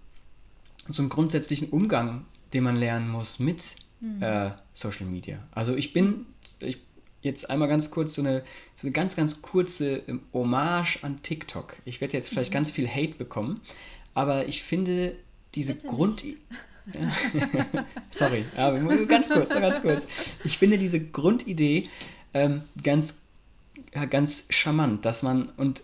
so 0.88 1.01
einen 1.01 1.10
grundsätzlichen 1.10 1.69
Umgang, 1.69 2.25
den 2.53 2.63
man 2.63 2.77
lernen 2.77 3.10
muss 3.10 3.39
mit 3.39 3.75
mhm. 3.99 4.23
äh, 4.23 4.51
Social 4.73 5.05
Media. 5.05 5.45
Also 5.51 5.75
ich 5.75 5.91
bin, 5.91 6.25
ich, 6.60 6.77
jetzt 7.21 7.49
einmal 7.49 7.67
ganz 7.67 7.91
kurz 7.91 8.15
so 8.15 8.21
eine, 8.21 8.43
so 8.75 8.88
eine 8.88 8.93
ganz, 8.93 9.17
ganz 9.17 9.41
kurze 9.41 10.03
ähm, 10.07 10.21
Hommage 10.31 10.99
an 11.01 11.21
TikTok. 11.21 11.75
Ich 11.83 11.99
werde 11.99 12.13
jetzt 12.13 12.29
vielleicht 12.29 12.51
mhm. 12.51 12.55
ganz 12.55 12.71
viel 12.71 12.88
Hate 12.88 13.15
bekommen, 13.17 13.60
aber 14.13 14.47
ich 14.47 14.63
finde 14.63 15.17
diese 15.53 15.73
Bitte 15.73 15.88
Grund... 15.88 16.23
Sorry, 18.12 18.45
aber 18.56 18.80
ganz 19.06 19.30
kurz, 19.30 19.50
ganz 19.50 19.82
kurz. 19.82 20.06
Ich 20.43 20.58
finde 20.58 20.78
diese 20.78 21.00
Grundidee 21.00 21.89
ähm, 22.34 22.63
ganz, 22.82 23.19
ganz 24.10 24.45
charmant, 24.50 25.06
dass 25.06 25.23
man 25.23 25.50
und 25.58 25.84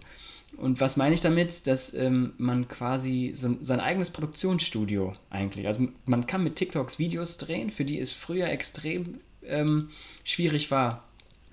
und 0.58 0.80
was 0.80 0.98
meine 0.98 1.16
ich 1.16 1.22
damit? 1.22 1.66
Dass 1.66 1.94
ähm, 1.94 2.34
man 2.38 2.68
quasi 2.68 3.32
so 3.34 3.58
sein 3.62 3.80
eigenes 3.80 4.12
Produktionsstudio 4.12 5.14
eigentlich, 5.30 5.68
also 5.68 5.88
man 6.06 6.28
kann 6.28 6.44
mit 6.44 6.56
TikToks 6.58 7.00
Videos 7.00 7.38
drehen, 7.38 7.72
für 7.72 7.86
die 7.86 8.00
es 8.00 8.12
früher 8.12 8.48
extrem 8.48 9.20
ähm, 9.46 9.90
schwierig 10.24 10.70
war, 10.70 11.06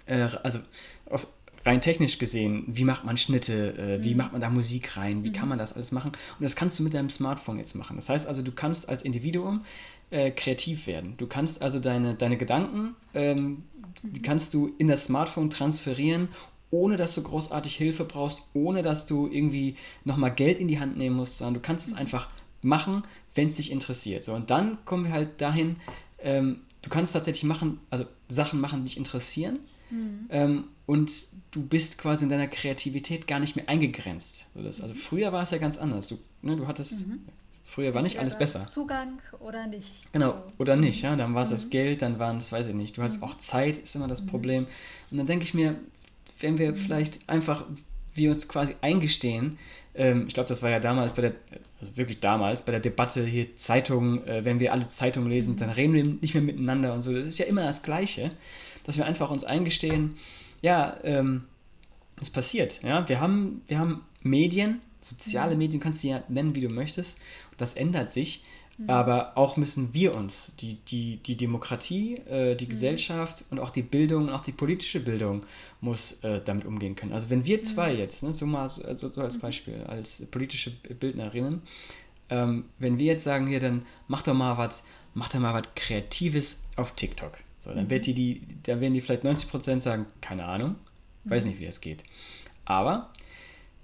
äh, 0.06 0.28
also 0.42 0.60
auf, 1.06 1.26
rein 1.64 1.80
technisch 1.80 2.18
gesehen, 2.18 2.64
wie 2.66 2.84
macht 2.84 3.04
man 3.04 3.16
Schnitte, 3.16 3.76
äh, 3.76 4.02
wie 4.02 4.12
mhm. 4.12 4.16
macht 4.18 4.32
man 4.32 4.40
da 4.40 4.50
Musik 4.50 4.96
rein, 4.96 5.24
wie 5.24 5.28
mhm. 5.28 5.34
kann 5.34 5.48
man 5.48 5.58
das 5.58 5.72
alles 5.72 5.92
machen? 5.92 6.12
Und 6.12 6.42
das 6.42 6.56
kannst 6.56 6.78
du 6.78 6.82
mit 6.82 6.94
deinem 6.94 7.10
Smartphone 7.10 7.58
jetzt 7.58 7.74
machen. 7.74 7.96
Das 7.96 8.08
heißt 8.08 8.26
also, 8.26 8.42
du 8.42 8.52
kannst 8.52 8.88
als 8.88 9.02
Individuum 9.02 9.64
äh, 10.10 10.30
kreativ 10.30 10.86
werden. 10.86 11.14
Du 11.18 11.26
kannst 11.26 11.62
also 11.62 11.78
deine, 11.78 12.14
deine 12.14 12.36
Gedanken, 12.36 12.96
ähm, 13.14 13.64
die 14.02 14.20
mhm. 14.20 14.22
kannst 14.22 14.54
du 14.54 14.74
in 14.78 14.88
das 14.88 15.04
Smartphone 15.04 15.50
transferieren 15.50 16.28
ohne 16.70 16.96
dass 16.96 17.14
du 17.14 17.22
großartig 17.22 17.74
Hilfe 17.76 18.04
brauchst, 18.04 18.42
ohne 18.54 18.82
dass 18.82 19.06
du 19.06 19.26
irgendwie 19.26 19.76
nochmal 20.04 20.32
Geld 20.32 20.58
in 20.58 20.68
die 20.68 20.78
Hand 20.78 20.96
nehmen 20.96 21.16
musst, 21.16 21.38
sondern 21.38 21.54
du 21.54 21.60
kannst 21.60 21.88
es 21.88 21.92
mhm. 21.92 21.98
einfach 21.98 22.28
machen, 22.62 23.04
wenn 23.34 23.48
es 23.48 23.56
dich 23.56 23.70
interessiert. 23.70 24.24
So, 24.24 24.34
und 24.34 24.50
dann 24.50 24.78
kommen 24.84 25.04
wir 25.04 25.12
halt 25.12 25.40
dahin, 25.40 25.76
ähm, 26.20 26.60
du 26.82 26.90
kannst 26.90 27.12
tatsächlich 27.12 27.44
machen, 27.44 27.80
also 27.90 28.04
Sachen 28.28 28.60
machen, 28.60 28.80
die 28.80 28.90
dich 28.90 28.96
interessieren. 28.96 29.58
Mhm. 29.90 30.26
Ähm, 30.30 30.64
und 30.86 31.12
du 31.50 31.62
bist 31.62 31.98
quasi 31.98 32.24
in 32.24 32.30
deiner 32.30 32.48
Kreativität 32.48 33.26
gar 33.26 33.38
nicht 33.38 33.56
mehr 33.56 33.68
eingegrenzt. 33.68 34.46
Also 34.54 34.88
mhm. 34.88 34.94
früher 34.94 35.32
war 35.32 35.42
es 35.42 35.50
ja 35.50 35.58
ganz 35.58 35.78
anders. 35.78 36.08
Du, 36.08 36.18
ne, 36.42 36.56
du 36.56 36.66
hattest, 36.66 37.06
mhm. 37.06 37.20
früher 37.64 37.94
war 37.94 38.02
nicht 38.02 38.18
alles 38.18 38.36
besser. 38.36 38.66
Zugang 38.66 39.18
oder 39.38 39.66
nicht. 39.66 40.12
Genau, 40.12 40.30
so. 40.30 40.52
oder 40.58 40.76
nicht. 40.76 41.02
Ja, 41.02 41.14
dann 41.16 41.34
war 41.34 41.44
es 41.44 41.50
das 41.50 41.66
mhm. 41.66 41.70
Geld, 41.70 42.02
dann 42.02 42.18
waren 42.18 42.38
es, 42.38 42.50
weiß 42.50 42.66
ich 42.66 42.74
nicht. 42.74 42.96
Du 42.96 43.02
hast 43.02 43.22
auch 43.22 43.38
Zeit, 43.38 43.78
ist 43.78 43.94
immer 43.94 44.08
das 44.08 44.24
Problem. 44.24 44.66
Und 45.10 45.18
dann 45.18 45.26
denke 45.26 45.44
ich 45.44 45.54
mir, 45.54 45.76
wenn 46.40 46.58
wir 46.58 46.74
vielleicht 46.74 47.28
einfach, 47.28 47.64
wir 48.14 48.30
uns 48.30 48.48
quasi 48.48 48.74
eingestehen, 48.80 49.58
ähm, 49.94 50.26
ich 50.28 50.34
glaube, 50.34 50.48
das 50.48 50.62
war 50.62 50.70
ja 50.70 50.80
damals 50.80 51.12
bei 51.12 51.22
der, 51.22 51.34
also 51.80 51.96
wirklich 51.96 52.20
damals, 52.20 52.62
bei 52.62 52.72
der 52.72 52.80
Debatte 52.80 53.24
hier 53.24 53.56
Zeitungen, 53.56 54.26
äh, 54.26 54.44
wenn 54.44 54.60
wir 54.60 54.72
alle 54.72 54.86
Zeitungen 54.86 55.28
lesen, 55.28 55.56
dann 55.56 55.70
reden 55.70 55.94
wir 55.94 56.04
nicht 56.04 56.34
mehr 56.34 56.42
miteinander 56.42 56.94
und 56.94 57.02
so. 57.02 57.12
Das 57.12 57.26
ist 57.26 57.38
ja 57.38 57.46
immer 57.46 57.64
das 57.64 57.82
Gleiche, 57.82 58.30
dass 58.84 58.96
wir 58.96 59.06
einfach 59.06 59.30
uns 59.30 59.44
eingestehen, 59.44 60.16
ja, 60.62 60.96
ähm, 61.04 61.44
es 62.20 62.30
passiert. 62.30 62.82
Ja? 62.82 63.08
Wir, 63.08 63.20
haben, 63.20 63.62
wir 63.66 63.78
haben 63.78 64.02
Medien, 64.22 64.80
soziale 65.00 65.56
Medien 65.56 65.80
kannst 65.80 66.04
du 66.04 66.08
ja 66.08 66.22
nennen, 66.28 66.54
wie 66.54 66.60
du 66.60 66.68
möchtest. 66.68 67.18
Das 67.56 67.74
ändert 67.74 68.12
sich. 68.12 68.44
Mhm. 68.80 68.88
Aber 68.88 69.36
auch 69.36 69.56
müssen 69.56 69.92
wir 69.92 70.14
uns, 70.14 70.52
die, 70.60 70.78
die, 70.88 71.18
die 71.18 71.36
Demokratie, 71.36 72.16
äh, 72.16 72.54
die 72.56 72.64
mhm. 72.64 72.70
Gesellschaft 72.70 73.44
und 73.50 73.58
auch 73.58 73.70
die 73.70 73.82
Bildung 73.82 74.28
und 74.28 74.30
auch 74.30 74.44
die 74.44 74.52
politische 74.52 75.00
Bildung 75.00 75.44
muss 75.80 76.12
äh, 76.22 76.40
damit 76.44 76.64
umgehen 76.64 76.96
können. 76.96 77.12
Also 77.12 77.30
wenn 77.30 77.44
wir 77.44 77.58
mhm. 77.58 77.64
zwei 77.64 77.94
jetzt, 77.94 78.22
ne, 78.22 78.32
so 78.32 78.46
mal 78.46 78.68
so, 78.68 78.82
also, 78.82 79.10
so 79.10 79.20
als 79.20 79.36
mhm. 79.36 79.40
Beispiel, 79.40 79.84
als 79.86 80.24
politische 80.30 80.70
Bildnerinnen, 80.70 81.62
ähm, 82.30 82.66
wenn 82.78 82.98
wir 82.98 83.06
jetzt 83.06 83.24
sagen, 83.24 83.46
hier, 83.46 83.60
dann 83.60 83.82
mach 84.08 84.22
doch 84.22 84.34
mal 84.34 84.56
was, 84.56 84.82
mach 85.14 85.28
doch 85.28 85.40
mal 85.40 85.52
was 85.52 85.68
Kreatives 85.74 86.58
auf 86.76 86.92
TikTok. 86.92 87.32
So, 87.60 87.72
dann, 87.72 87.88
wird 87.90 88.06
die, 88.06 88.14
die, 88.14 88.42
dann 88.64 88.80
werden 88.80 88.94
die 88.94 89.00
vielleicht 89.00 89.24
90% 89.24 89.80
sagen, 89.80 90.06
keine 90.20 90.44
Ahnung, 90.44 90.76
weiß 91.24 91.44
nicht, 91.44 91.60
wie 91.60 91.66
es 91.66 91.80
geht. 91.80 92.04
Aber 92.64 93.10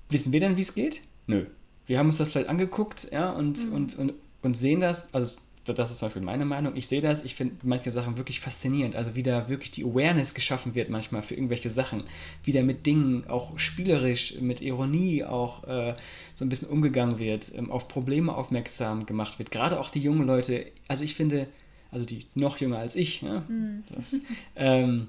wissen 0.09 0.33
wir 0.33 0.41
denn, 0.41 0.57
wie 0.57 0.63
es 0.63 0.75
geht? 0.75 1.03
Nö. 1.27 1.47
Wir 1.87 1.99
haben 1.99 2.09
uns 2.09 2.17
das 2.17 2.29
vielleicht 2.29 2.49
angeguckt, 2.49 3.09
ja, 3.13 3.31
und, 3.31 3.67
mhm. 3.67 3.73
und, 3.73 3.99
und 3.99 4.13
und 4.47 4.57
sehen 4.57 4.81
das, 4.81 5.13
also 5.13 5.39
das 5.65 5.91
ist 5.91 5.99
zum 5.99 6.07
Beispiel 6.07 6.23
meine 6.23 6.45
Meinung. 6.45 6.77
Ich 6.77 6.87
sehe 6.87 7.01
das, 7.01 7.25
ich 7.25 7.35
finde 7.35 7.57
manche 7.65 7.91
Sachen 7.91 8.17
wirklich 8.17 8.39
faszinierend. 8.39 8.95
Also 8.95 9.17
wie 9.17 9.25
da 9.25 9.49
wirklich 9.49 9.73
die 9.73 9.83
Awareness 9.83 10.33
geschaffen 10.33 10.77
wird 10.77 10.91
manchmal 10.91 11.23
für 11.23 11.35
irgendwelche 11.35 11.71
Sachen. 11.71 12.05
Wie 12.45 12.53
da 12.53 12.63
mit 12.63 12.87
Dingen 12.87 13.25
auch 13.27 13.59
spielerisch, 13.59 14.37
mit 14.41 14.61
Ironie 14.61 15.25
auch 15.25 15.65
äh, 15.65 15.97
so 16.37 16.45
ein 16.45 16.49
bisschen 16.49 16.69
umgegangen 16.69 17.19
wird, 17.19 17.51
ähm, 17.53 17.73
auf 17.73 17.89
Probleme 17.89 18.33
aufmerksam 18.33 19.07
gemacht 19.07 19.41
wird. 19.41 19.51
Gerade 19.51 19.81
auch 19.81 19.91
die 19.91 19.99
jungen 19.99 20.25
Leute, 20.25 20.67
also 20.87 21.03
ich 21.03 21.17
finde, 21.17 21.49
also 21.91 22.05
die 22.05 22.27
noch 22.35 22.59
jünger 22.59 22.79
als 22.79 22.97
ich, 22.97 23.23
ja, 23.23 23.45
mhm. 23.49 23.85
das, 23.95 24.17
ähm, 24.57 25.09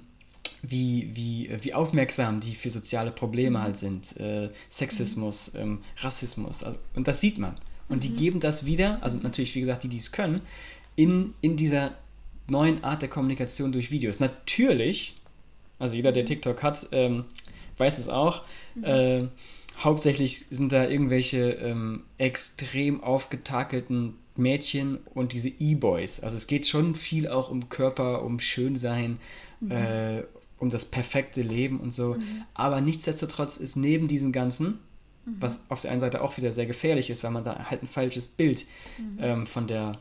wie, 0.63 1.11
wie, 1.13 1.49
wie 1.61 1.73
aufmerksam 1.73 2.39
die 2.39 2.55
für 2.55 2.69
soziale 2.69 3.11
Probleme 3.11 3.61
halt 3.61 3.77
sind. 3.77 4.17
Äh, 4.17 4.49
Sexismus, 4.69 5.53
mhm. 5.53 5.59
ähm, 5.59 5.79
Rassismus. 5.97 6.63
Also, 6.63 6.79
und 6.95 7.07
das 7.07 7.21
sieht 7.21 7.37
man. 7.37 7.55
Und 7.89 8.03
die 8.03 8.09
mhm. 8.09 8.17
geben 8.17 8.39
das 8.39 8.65
wieder, 8.65 9.01
also 9.01 9.17
natürlich, 9.17 9.55
wie 9.55 9.61
gesagt, 9.61 9.83
die, 9.83 9.89
die 9.89 9.97
es 9.97 10.11
können, 10.11 10.41
in, 10.95 11.33
in 11.41 11.57
dieser 11.57 11.95
neuen 12.47 12.83
Art 12.83 13.01
der 13.01 13.09
Kommunikation 13.09 13.71
durch 13.71 13.91
Videos. 13.91 14.19
Natürlich, 14.19 15.15
also 15.79 15.95
jeder, 15.95 16.11
der 16.11 16.23
mhm. 16.23 16.27
TikTok 16.27 16.63
hat, 16.63 16.87
ähm, 16.91 17.25
weiß 17.77 17.99
es 17.99 18.09
auch, 18.09 18.43
mhm. 18.75 18.83
äh, 18.83 19.27
hauptsächlich 19.77 20.47
sind 20.49 20.71
da 20.71 20.87
irgendwelche 20.87 21.51
ähm, 21.51 22.03
extrem 22.17 23.03
aufgetakelten 23.03 24.15
Mädchen 24.37 24.99
und 25.13 25.33
diese 25.33 25.49
E-Boys. 25.49 26.21
Also 26.21 26.37
es 26.37 26.47
geht 26.47 26.67
schon 26.67 26.95
viel 26.95 27.27
auch 27.27 27.49
um 27.49 27.69
Körper, 27.69 28.23
um 28.23 28.39
Schönsein, 28.39 29.19
mhm. 29.59 29.71
äh, 29.71 30.23
um 30.59 30.69
das 30.69 30.85
perfekte 30.85 31.41
Leben 31.41 31.79
und 31.79 31.93
so. 31.93 32.15
Mhm. 32.15 32.43
Aber 32.53 32.81
nichtsdestotrotz 32.81 33.57
ist 33.57 33.75
neben 33.75 34.07
diesem 34.07 34.31
Ganzen 34.31 34.79
Mhm. 35.27 35.35
Was 35.41 35.59
auf 35.69 35.81
der 35.81 35.91
einen 35.91 35.99
Seite 35.99 36.21
auch 36.21 36.37
wieder 36.37 36.51
sehr 36.51 36.65
gefährlich 36.65 37.09
ist, 37.09 37.23
weil 37.23 37.31
man 37.31 37.43
da 37.43 37.69
halt 37.69 37.83
ein 37.83 37.87
falsches 37.87 38.25
Bild 38.27 38.65
mhm. 38.97 39.17
ähm, 39.21 39.47
von 39.47 39.67
der 39.67 39.97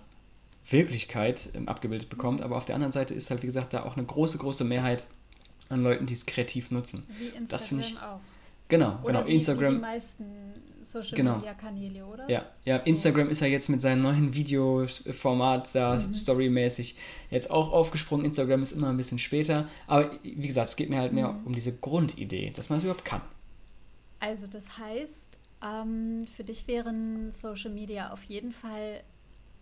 Wirklichkeit 0.71 1.49
ähm, 1.55 1.69
abgebildet 1.69 2.09
bekommt. 2.09 2.43
Aber 2.43 2.57
auf 2.57 2.65
der 2.65 2.77
anderen 2.77 2.93
Seite 2.93 3.15
ist 3.15 3.31
halt, 3.31 3.43
wie 3.43 3.47
gesagt, 3.47 3.75
da 3.75 3.85
auch 3.85 3.97
eine 3.97 4.07
große, 4.07 4.39
große 4.39 4.65
Mehrheit 4.65 5.05
an 5.69 5.83
Leuten, 5.83 6.07
die 6.07 6.15
es 6.15 6.27
kreativ 6.27 6.71
nutzen. 6.71 7.05
Wie 7.19 7.27
Instagram 7.37 7.79
das 7.79 7.89
ich, 7.89 7.99
auch. 7.99 8.21
Genau, 8.69 8.99
oder 9.03 9.21
genau. 9.21 9.27
Wie, 9.27 9.35
Instagram. 9.35 9.73
Wie 9.73 9.77
die 9.77 9.83
meisten 9.83 10.25
Social 10.87 11.17
genau. 11.17 11.37
Media 11.37 11.55
Kanäle, 11.55 12.07
oder? 12.07 12.31
Ja, 12.31 12.47
ja. 12.65 12.79
So. 12.79 12.85
Instagram 12.85 13.31
ist 13.31 13.41
ja 13.41 13.47
jetzt 13.47 13.69
mit 13.69 13.81
seinem 13.81 14.03
neuen 14.03 14.35
Videoformat 14.35 15.75
da 15.75 15.97
mhm. 15.97 16.15
storymäßig 16.15 16.97
jetzt 17.31 17.51
auch 17.51 17.73
aufgesprungen. 17.73 18.25
Instagram 18.25 18.63
ist 18.63 18.73
immer 18.73 18.89
ein 18.89 18.97
bisschen 18.97 19.19
später. 19.19 19.69
Aber 19.87 20.11
wie 20.23 20.47
gesagt, 20.47 20.71
es 20.71 20.77
geht 20.77 20.91
mir 20.91 20.99
halt 20.99 21.13
mehr 21.13 21.33
mhm. 21.33 21.47
um 21.47 21.55
diese 21.55 21.73
Grundidee, 21.73 22.51
dass 22.51 22.71
man 22.71 22.79
es 22.79 22.85
überhaupt 22.85 23.05
kann. 23.05 23.23
Also 24.21 24.47
das 24.47 24.79
heißt, 24.79 25.39
ähm, 25.63 26.27
für 26.27 26.45
dich 26.45 26.67
wären 26.67 27.33
Social 27.33 27.71
Media 27.71 28.13
auf 28.13 28.23
jeden 28.25 28.53
Fall 28.53 29.03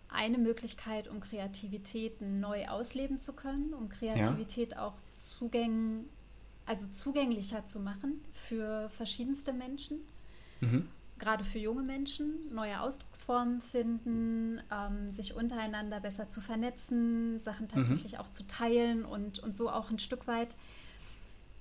eine 0.07 0.37
Möglichkeit, 0.37 1.07
um 1.07 1.19
Kreativität 1.19 2.21
neu 2.21 2.67
ausleben 2.67 3.17
zu 3.19 3.33
können, 3.33 3.73
um 3.73 3.89
Kreativität 3.89 4.71
ja. 4.71 4.87
auch 4.87 4.93
zugäng 5.13 6.05
also 6.65 6.87
zugänglicher 6.87 7.65
zu 7.65 7.79
machen 7.79 8.23
für 8.33 8.89
verschiedenste 8.89 9.53
Menschen, 9.53 9.99
mhm. 10.61 10.87
Gerade 11.17 11.43
für 11.43 11.59
junge 11.59 11.83
Menschen, 11.83 12.53
neue 12.53 12.81
Ausdrucksformen 12.81 13.61
finden, 13.61 14.61
ähm, 14.71 15.11
sich 15.11 15.33
untereinander 15.33 15.99
besser 15.99 16.27
zu 16.27 16.41
vernetzen, 16.41 17.39
Sachen 17.39 17.65
mhm. 17.65 17.69
tatsächlich 17.69 18.13
mhm. 18.13 18.19
auch 18.19 18.29
zu 18.29 18.45
teilen 18.47 19.05
und, 19.05 19.39
und 19.39 19.55
so 19.55 19.69
auch 19.69 19.89
ein 19.89 19.99
Stück 19.99 20.27
weit 20.27 20.55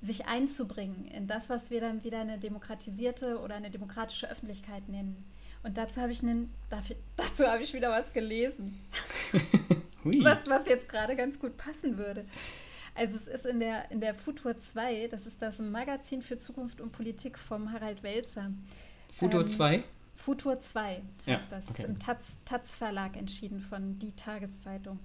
sich 0.00 0.26
einzubringen 0.26 1.06
in 1.06 1.26
das, 1.26 1.48
was 1.48 1.70
wir 1.70 1.80
dann 1.80 2.04
wieder 2.04 2.20
eine 2.20 2.38
demokratisierte 2.38 3.40
oder 3.40 3.54
eine 3.54 3.70
demokratische 3.70 4.30
Öffentlichkeit 4.30 4.88
nennen. 4.88 5.24
Und 5.62 5.78
dazu 5.78 6.00
habe 6.00 6.12
ich 6.12 6.22
einen, 6.22 6.52
dazu 7.16 7.46
habe 7.46 7.62
ich 7.62 7.72
wieder 7.72 7.90
was 7.90 8.12
gelesen, 8.12 8.78
was, 10.04 10.46
was 10.46 10.68
jetzt 10.68 10.88
gerade 10.88 11.16
ganz 11.16 11.38
gut 11.38 11.56
passen 11.56 11.96
würde. 11.96 12.26
Also 12.94 13.16
es 13.16 13.26
ist 13.26 13.46
in 13.46 13.58
der, 13.60 13.90
in 13.90 14.00
der 14.00 14.14
Futur 14.14 14.58
2, 14.58 15.08
das 15.08 15.26
ist 15.26 15.42
das 15.42 15.58
Magazin 15.58 16.22
für 16.22 16.38
Zukunft 16.38 16.80
und 16.80 16.92
Politik 16.92 17.38
vom 17.38 17.72
Harald 17.72 18.02
Welzer. 18.02 18.52
Futur 19.16 19.42
ähm, 19.42 19.48
2? 19.48 19.84
Futur 20.16 20.60
2 20.60 21.02
heißt 21.26 21.26
ja, 21.26 21.38
das. 21.50 21.68
Okay. 21.68 21.82
Ist 21.82 21.88
im 21.88 21.98
Taz, 21.98 22.38
Taz 22.44 22.74
Verlag 22.74 23.16
entschieden 23.16 23.60
von 23.60 23.98
Die 23.98 24.12
Tageszeitung. 24.12 25.00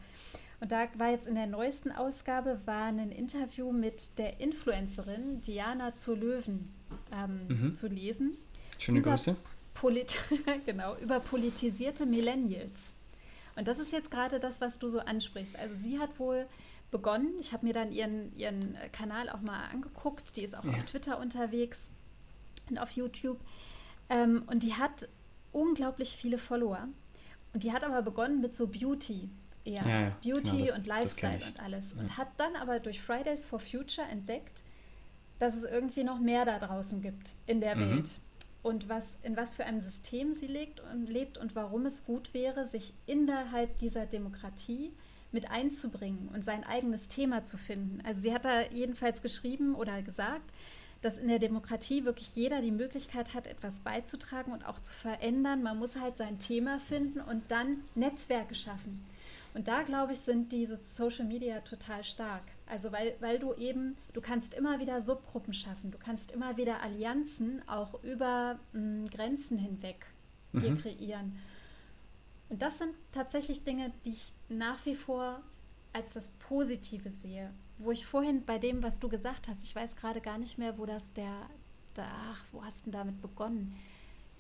Und 0.62 0.72
da 0.72 0.88
war 0.98 1.12
jetzt 1.12 1.28
in 1.28 1.36
der 1.36 1.48
neuesten 1.48 1.92
Ausgabe 1.92 2.60
war 2.66 2.86
ein 2.86 3.12
Interview 3.12 3.72
mit 3.72 4.18
der 4.18 4.40
Influencerin 4.40 5.42
Diana 5.42 5.94
zur 5.94 6.18
Löwen 6.18 6.70
ähm, 7.14 7.48
mhm. 7.48 7.74
zu 7.74 7.88
lesen. 7.88 8.38
Schöne 8.78 9.02
Grüße. 9.02 9.36
Polit 9.74 10.18
genau, 10.66 10.98
über 10.98 11.20
politisierte 11.20 12.06
Millennials. 12.06 12.92
Und 13.56 13.68
das 13.68 13.80
ist 13.80 13.92
jetzt 13.92 14.12
gerade 14.12 14.40
das, 14.40 14.60
was 14.60 14.80
du 14.80 14.90
so 14.90 15.00
ansprichst. 15.00 15.58
Also 15.58 15.76
sie 15.76 16.00
hat 16.00 16.20
wohl 16.20 16.46
begonnen, 16.92 17.34
ich 17.40 17.54
habe 17.54 17.66
mir 17.66 17.74
dann 17.74 17.92
ihren, 17.92 18.36
ihren 18.36 18.78
Kanal 18.92 19.30
auch 19.30 19.42
mal 19.42 19.66
angeguckt, 19.72 20.36
die 20.36 20.44
ist 20.44 20.58
auch 20.58 20.66
ja. 20.66 20.72
auf 20.72 20.84
Twitter 20.84 21.20
unterwegs 21.20 21.90
und 22.70 22.78
auf 22.78 22.92
YouTube. 22.92 23.40
Ähm, 24.10 24.44
und 24.48 24.64
die 24.64 24.74
hat 24.74 25.08
unglaublich 25.52 26.12
viele 26.12 26.38
Follower. 26.38 26.88
Und 27.54 27.64
die 27.64 27.72
hat 27.72 27.84
aber 27.84 28.02
begonnen 28.02 28.42
mit 28.42 28.56
so 28.56 28.68
Beauty 28.68 29.30
eher 29.66 29.84
ja, 29.84 30.02
ja, 30.02 30.18
Beauty 30.24 30.52
genau, 30.52 30.66
das, 30.66 30.78
und 30.78 30.88
Lifestyle 30.88 31.46
und 31.46 31.60
alles. 31.60 31.94
Ja. 31.94 32.02
Und 32.02 32.18
hat 32.18 32.30
dann 32.38 32.56
aber 32.56 32.80
durch 32.80 33.02
Fridays 33.02 33.46
for 33.46 33.60
Future 33.60 34.08
entdeckt, 34.08 34.64
dass 35.40 35.56
es 35.56 35.64
irgendwie 35.64 36.04
noch 36.04 36.20
mehr 36.20 36.46
da 36.46 36.60
draußen 36.60 37.02
gibt 37.02 37.32
in 37.46 37.62
der 37.62 37.76
mhm. 37.76 37.98
Welt. 37.98 38.20
Und 38.62 38.90
was, 38.90 39.16
in 39.24 39.38
was 39.38 39.56
für 39.56 39.66
einem 39.66 39.80
System 39.80 40.34
sie 40.34 40.48
lebt 40.48 40.82
und 40.92 41.08
lebt 41.08 41.38
und 41.38 41.56
warum 41.56 41.86
es 41.86 42.04
gut 42.04 42.34
wäre, 42.34 42.68
sich 42.68 42.94
innerhalb 43.06 43.80
dieser 43.80 44.06
Demokratie 44.06 44.92
mit 45.32 45.50
einzubringen 45.50 46.30
und 46.34 46.44
sein 46.44 46.66
eigenes 46.66 47.08
Thema 47.08 47.46
zu 47.46 47.58
finden. 47.58 48.02
Also 48.04 48.22
sie 48.22 48.34
hat 48.34 48.44
da 48.46 48.64
jedenfalls 48.64 49.22
geschrieben 49.22 49.76
oder 49.76 50.02
gesagt, 50.02 50.52
dass 51.02 51.18
in 51.18 51.28
der 51.28 51.40
Demokratie 51.40 52.04
wirklich 52.04 52.36
jeder 52.36 52.62
die 52.62 52.72
Möglichkeit 52.72 53.34
hat, 53.34 53.48
etwas 53.48 53.80
beizutragen 53.80 54.52
und 54.52 54.66
auch 54.66 54.80
zu 54.80 54.94
verändern. 54.94 55.64
Man 55.64 55.80
muss 55.80 56.00
halt 56.00 56.18
sein 56.18 56.40
Thema 56.40 56.80
finden 56.80 57.22
und 57.22 57.44
dann 57.50 57.82
Netzwerke 57.96 58.56
schaffen. 58.56 59.06
Und 59.54 59.68
da, 59.68 59.84
glaube 59.84 60.14
ich, 60.14 60.20
sind 60.20 60.52
diese 60.52 60.78
Social 60.84 61.26
Media 61.26 61.62
total 61.62 62.04
stark. 62.04 62.44
Also 62.68 62.92
weil, 62.92 63.16
weil 63.20 63.40
du 63.40 63.54
eben, 63.56 63.98
du 64.14 64.22
kannst 64.22 64.54
immer 64.54 64.80
wieder 64.80 65.02
Subgruppen 65.02 65.54
schaffen, 65.54 65.90
du 65.90 65.98
kannst 65.98 66.32
immer 66.32 66.56
wieder 66.56 66.84
Allianzen 66.84 67.68
auch 67.68 68.04
über 68.04 68.60
mh, 68.74 68.80
hm, 68.80 69.10
Grenzen 69.10 69.58
hinweg 69.58 70.06
mhm. 70.52 70.78
kreieren. 70.78 71.40
Und 72.50 72.62
das 72.62 72.78
sind 72.78 72.94
tatsächlich 73.12 73.64
Dinge, 73.64 73.92
die 74.06 74.12
ich 74.12 74.34
nach 74.50 74.86
wie 74.86 74.96
vor 74.96 75.42
als 75.94 76.14
das 76.14 76.30
Positive 76.30 77.12
sehe. 77.12 77.52
Wo 77.80 77.92
ich 77.92 78.06
vorhin 78.06 78.46
bei 78.46 78.58
dem, 78.60 78.84
was 78.84 79.00
du 79.00 79.10
gesagt 79.10 79.48
hast, 79.48 79.64
ich 79.64 79.76
weiß 79.76 79.96
gerade 79.96 80.22
gar 80.22 80.38
nicht 80.38 80.58
mehr, 80.58 80.78
wo 80.78 80.86
das 80.86 81.14
der, 81.14 81.50
der 81.96 82.08
ach, 82.32 82.44
wo 82.52 82.64
hast 82.64 82.86
du 82.86 82.92
damit 82.92 83.22
begonnen? 83.22 83.76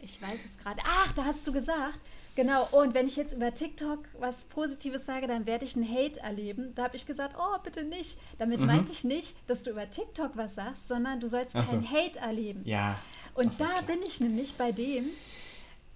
Ich 0.01 0.21
weiß 0.21 0.39
es 0.45 0.57
gerade. 0.57 0.81
Ach, 0.85 1.11
da 1.13 1.25
hast 1.25 1.45
du 1.47 1.51
gesagt, 1.51 1.99
Genau, 2.39 2.69
und 2.71 2.93
wenn 2.93 3.05
ich 3.05 3.17
jetzt 3.17 3.33
über 3.33 3.53
TikTok 3.53 3.99
was 4.17 4.45
Positives 4.45 5.05
sage, 5.05 5.27
dann 5.27 5.45
werde 5.45 5.65
ich 5.65 5.75
einen 5.75 5.85
Hate 5.85 6.21
erleben. 6.21 6.73
Da 6.73 6.85
habe 6.85 6.95
ich 6.95 7.05
gesagt, 7.05 7.35
oh, 7.37 7.59
bitte 7.65 7.83
nicht. 7.83 8.17
Damit 8.37 8.61
mhm. 8.61 8.67
meinte 8.67 8.93
ich 8.93 9.03
nicht, 9.03 9.35
dass 9.49 9.63
du 9.63 9.71
über 9.71 9.89
TikTok 9.89 10.37
was 10.37 10.55
sagst, 10.55 10.87
sondern 10.87 11.19
du 11.19 11.27
sollst 11.27 11.53
Ach 11.53 11.69
keinen 11.69 11.81
so. 11.81 11.89
Hate 11.89 12.17
erleben. 12.17 12.61
Ja. 12.63 12.97
Und 13.33 13.59
da 13.59 13.65
klar. 13.65 13.81
bin 13.81 14.01
ich 14.03 14.21
nämlich 14.21 14.55
bei 14.55 14.71
dem, 14.71 15.07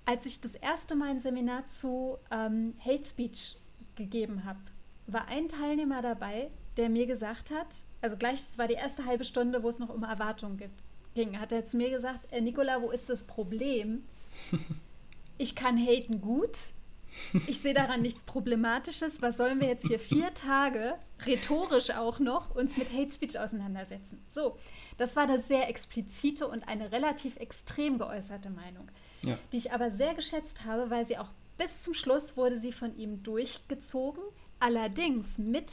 als 0.04 0.26
ich 0.26 0.42
das 0.42 0.56
erste 0.56 0.96
Mal 0.96 1.12
ein 1.12 1.22
Seminar 1.22 1.66
zu 1.70 2.18
ähm, 2.30 2.74
Hate 2.84 3.06
Speech 3.06 3.56
gegeben 3.96 4.44
habe, 4.44 4.60
war 5.08 5.30
ein 5.30 5.48
Teilnehmer 5.48 6.02
dabei, 6.02 6.52
der 6.78 6.90
mir 6.90 7.06
gesagt 7.06 7.52
hat, 7.52 7.68
also 8.02 8.18
gleich, 8.18 8.40
es 8.42 8.58
war 8.58 8.68
die 8.68 8.74
erste 8.74 9.06
halbe 9.06 9.26
Stunde, 9.26 9.64
wo 9.64 9.70
es 9.70 9.80
noch 9.80 9.90
um 9.90 10.04
Erwartungen 10.04 10.62
ging, 11.16 11.40
hat 11.40 11.52
er 11.52 11.66
zu 11.66 11.78
mir 11.78 11.90
gesagt, 11.90 12.32
äh, 12.32 12.42
Nicola, 12.42 12.82
wo 12.82 12.92
ist 12.92 13.10
das 13.10 13.24
Problem? 13.24 14.04
ich 15.38 15.56
kann 15.56 15.78
haten 15.78 16.22
gut. 16.22 16.58
Ich 17.48 17.60
sehe 17.60 17.76
daran 17.76 18.02
nichts 18.02 18.24
Problematisches. 18.24 19.22
Was 19.22 19.38
sollen 19.38 19.62
wir 19.62 19.68
jetzt 19.68 19.88
hier 19.88 20.00
vier 20.00 20.34
Tage, 20.34 20.96
rhetorisch 21.26 21.92
auch 21.92 22.20
noch, 22.20 22.56
uns 22.56 22.76
mit 22.76 22.92
Hate 22.92 23.12
Speech 23.12 23.38
auseinandersetzen? 23.38 24.24
So, 24.34 24.58
das 24.98 25.16
war 25.16 25.24
eine 25.24 25.40
sehr 25.40 25.70
explizite 25.70 26.48
und 26.48 26.68
eine 26.68 26.92
relativ 26.92 27.38
extrem 27.38 28.00
geäußerte 28.00 28.50
Meinung, 28.50 28.90
ja. 29.22 29.38
die 29.52 29.58
ich 29.58 29.72
aber 29.72 29.92
sehr 29.92 30.16
geschätzt 30.16 30.66
habe, 30.66 30.90
weil 30.90 31.06
sie 31.06 31.18
auch 31.20 31.30
bis 31.58 31.84
zum 31.84 31.94
Schluss 31.94 32.36
wurde 32.36 32.58
sie 32.58 32.72
von 32.72 32.98
ihm 32.98 33.22
durchgezogen. 33.24 34.24
Allerdings 34.60 35.38
mit 35.38 35.72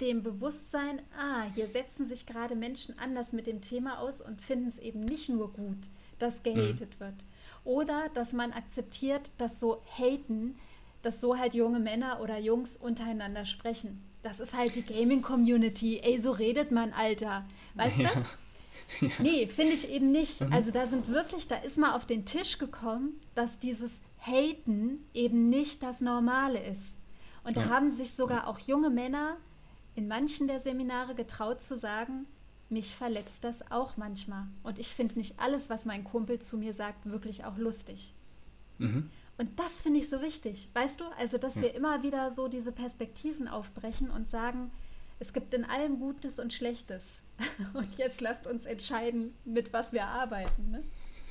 dem 0.00 0.22
Bewusstsein, 0.22 1.02
ah, 1.18 1.44
hier 1.54 1.68
setzen 1.68 2.06
sich 2.06 2.26
gerade 2.26 2.56
Menschen 2.56 2.98
anders 2.98 3.32
mit 3.32 3.46
dem 3.46 3.60
Thema 3.60 3.98
aus 4.00 4.20
und 4.20 4.40
finden 4.40 4.68
es 4.68 4.78
eben 4.78 5.04
nicht 5.04 5.28
nur 5.28 5.52
gut, 5.52 5.88
dass 6.18 6.42
gehatet 6.42 6.96
mhm. 6.96 7.00
wird 7.00 7.24
oder 7.64 8.08
dass 8.14 8.32
man 8.32 8.52
akzeptiert, 8.52 9.30
dass 9.38 9.58
so 9.58 9.82
haten, 9.98 10.56
dass 11.02 11.20
so 11.20 11.36
halt 11.36 11.54
junge 11.54 11.80
Männer 11.80 12.20
oder 12.20 12.38
Jungs 12.38 12.76
untereinander 12.76 13.44
sprechen. 13.44 14.02
Das 14.22 14.40
ist 14.40 14.54
halt 14.54 14.76
die 14.76 14.82
Gaming-Community. 14.82 16.00
Ey, 16.02 16.18
so 16.18 16.30
redet 16.30 16.70
man, 16.70 16.92
Alter. 16.92 17.44
Weißt 17.74 17.98
ja. 17.98 18.10
du? 18.14 18.24
Ja. 19.00 19.08
Nee, 19.18 19.46
finde 19.46 19.72
ich 19.72 19.88
eben 19.88 20.12
nicht. 20.12 20.42
Mhm. 20.42 20.52
Also 20.52 20.70
da 20.70 20.86
sind 20.86 21.08
wirklich, 21.08 21.48
da 21.48 21.56
ist 21.56 21.78
mal 21.78 21.96
auf 21.96 22.04
den 22.04 22.26
Tisch 22.26 22.58
gekommen, 22.58 23.18
dass 23.34 23.58
dieses 23.58 24.02
Haten 24.20 25.06
eben 25.14 25.48
nicht 25.48 25.82
das 25.82 26.02
Normale 26.02 26.62
ist. 26.62 26.98
Und 27.44 27.56
da 27.56 27.62
Ja. 27.62 27.68
haben 27.70 27.88
sich 27.88 28.12
sogar 28.12 28.46
auch 28.46 28.58
junge 28.58 28.90
Männer 28.90 29.38
in 29.94 30.08
manchen 30.08 30.46
der 30.48 30.60
Seminare 30.60 31.14
getraut 31.14 31.62
zu 31.62 31.76
sagen, 31.76 32.26
mich 32.68 32.94
verletzt 32.96 33.44
das 33.44 33.70
auch 33.70 33.96
manchmal. 33.96 34.46
Und 34.62 34.78
ich 34.78 34.88
finde 34.94 35.16
nicht 35.18 35.38
alles, 35.38 35.70
was 35.70 35.84
mein 35.84 36.02
Kumpel 36.04 36.38
zu 36.40 36.56
mir 36.58 36.74
sagt, 36.74 37.06
wirklich 37.06 37.44
auch 37.44 37.56
lustig. 37.56 38.12
Mhm. 38.78 39.10
Und 39.36 39.58
das 39.58 39.80
finde 39.80 40.00
ich 40.00 40.08
so 40.08 40.22
wichtig, 40.22 40.68
weißt 40.74 41.00
du? 41.00 41.04
Also, 41.18 41.38
dass 41.38 41.56
Ja. 41.56 41.62
wir 41.62 41.74
immer 41.74 42.02
wieder 42.02 42.30
so 42.30 42.48
diese 42.48 42.72
Perspektiven 42.72 43.48
aufbrechen 43.48 44.10
und 44.10 44.28
sagen, 44.28 44.70
es 45.20 45.32
gibt 45.32 45.54
in 45.54 45.64
allem 45.64 45.98
Gutes 46.00 46.38
und 46.38 46.52
Schlechtes. 46.52 47.20
Und 47.74 47.98
jetzt 47.98 48.20
lasst 48.20 48.46
uns 48.46 48.64
entscheiden, 48.64 49.34
mit 49.44 49.72
was 49.72 49.92
wir 49.92 50.06
arbeiten, 50.06 50.70
ne? 50.70 50.84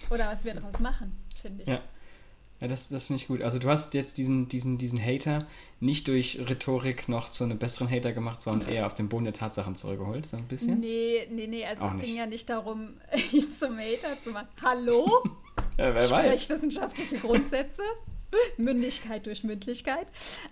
Oder 0.10 0.28
was 0.28 0.43
wir 0.43 0.54
daraus 0.54 0.80
machen, 0.80 1.13
finde 1.41 1.63
ich. 1.63 1.69
Ja. 1.69 1.80
Ja, 2.63 2.69
das, 2.69 2.88
das 2.88 3.04
finde 3.04 3.21
ich 3.21 3.28
gut. 3.28 3.41
Also 3.41 3.60
du 3.60 3.67
hast 3.67 3.93
jetzt 3.93 4.17
diesen, 4.17 4.47
diesen, 4.47 4.78
diesen 4.78 4.97
Hater 4.97 5.45
nicht 5.82 6.08
durch 6.08 6.39
Rhetorik 6.39 7.10
noch 7.10 7.30
zu 7.30 7.43
einem 7.43 7.60
besseren 7.60 7.91
Hater 7.91 8.13
gemacht, 8.13 8.39
sondern 8.39 8.69
eher 8.69 8.88
auf 8.88 8.93
den 8.93 9.10
Boden 9.10 9.26
der 9.26 9.34
Tatsachen 9.34 9.76
zurückgeholt, 9.76 10.26
so 10.26 10.38
ein 10.38 10.47
bisschen. 10.47 10.80
Nee, 10.80 11.28
nee, 11.30 11.47
nee, 11.47 11.65
also 11.65 11.84
Auch 11.84 11.89
es 11.89 11.95
nicht. 11.95 12.06
ging 12.06 12.15
ja 12.15 12.26
nicht 12.26 12.49
darum, 12.49 12.93
ihn 13.34 13.52
zum 13.52 13.78
Hater 13.78 14.17
zu 14.23 14.32
machen. 14.32 14.47
Hallo? 14.63 15.23
Ja, 15.78 15.93
wer 15.95 16.10
weiß. 16.10 16.43
Sprechwissenschaftliche 16.43 17.17
Grundsätze? 17.17 17.82
Mündigkeit 18.58 19.26
durch 19.26 19.43
Mündlichkeit? 19.43 20.06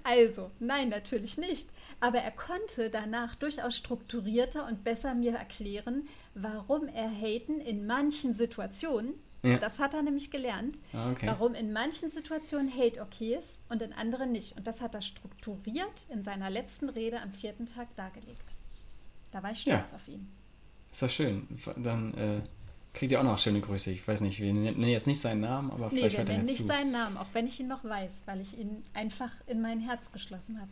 Also, 0.03 0.49
nein, 0.59 0.89
natürlich 0.89 1.37
nicht. 1.37 1.69
Aber 1.99 2.17
er 2.17 2.31
konnte 2.31 2.89
danach 2.89 3.35
durchaus 3.35 3.77
strukturierter 3.77 4.67
und 4.67 4.83
besser 4.83 5.13
mir 5.13 5.33
erklären, 5.33 6.07
warum 6.33 6.87
er 6.87 7.11
Haten 7.11 7.61
in 7.61 7.85
manchen 7.85 8.33
Situationen, 8.33 9.13
Ja. 9.43 9.57
das 9.57 9.79
hat 9.79 9.93
er 9.95 10.03
nämlich 10.03 10.29
gelernt, 10.29 10.77
Ah, 10.93 11.11
okay. 11.11 11.25
warum 11.27 11.53
in 11.55 11.73
manchen 11.73 12.09
Situationen 12.11 12.71
Hate 12.71 13.01
okay 13.01 13.35
ist 13.35 13.59
und 13.69 13.81
in 13.81 13.91
anderen 13.93 14.31
nicht. 14.31 14.55
Und 14.55 14.67
das 14.67 14.81
hat 14.81 14.93
er 14.93 15.01
strukturiert 15.01 16.05
in 16.09 16.21
seiner 16.21 16.49
letzten 16.51 16.89
Rede 16.89 17.19
am 17.21 17.31
vierten 17.33 17.65
Tag 17.65 17.95
dargelegt. 17.95 18.53
Da 19.31 19.41
war 19.41 19.51
ich 19.51 19.65
Ja. 19.65 19.77
stolz 19.79 19.93
auf 19.93 20.07
ihn. 20.07 20.29
Ist 20.91 21.01
doch 21.01 21.09
schön. 21.09 21.47
Dann 21.77 22.13
äh, 22.13 22.41
kriegt 22.93 23.11
ihr 23.13 23.19
auch 23.19 23.23
noch 23.23 23.39
schöne 23.39 23.61
Grüße. 23.61 23.89
Ich 23.91 24.07
weiß 24.07 24.21
nicht, 24.21 24.39
wir 24.39 24.53
nennen 24.53 24.83
jetzt 24.83 25.07
nicht 25.07 25.21
seinen 25.21 25.41
Namen, 25.41 25.71
aber 25.71 25.85
Nee, 25.85 26.01
vielleicht 26.01 26.17
hört 26.17 26.27
er 26.29 26.33
nennen 26.35 26.47
ja 26.47 26.51
nicht 26.53 26.61
zu. 26.61 26.67
seinen 26.67 26.91
Namen, 26.91 27.17
auch 27.17 27.27
wenn 27.33 27.47
ich 27.47 27.59
ihn 27.59 27.67
noch 27.67 27.83
weiß, 27.83 28.23
weil 28.25 28.41
ich 28.41 28.57
ihn 28.59 28.83
einfach 28.93 29.31
in 29.47 29.61
mein 29.61 29.79
Herz 29.79 30.11
geschlossen 30.11 30.59
habe. 30.59 30.71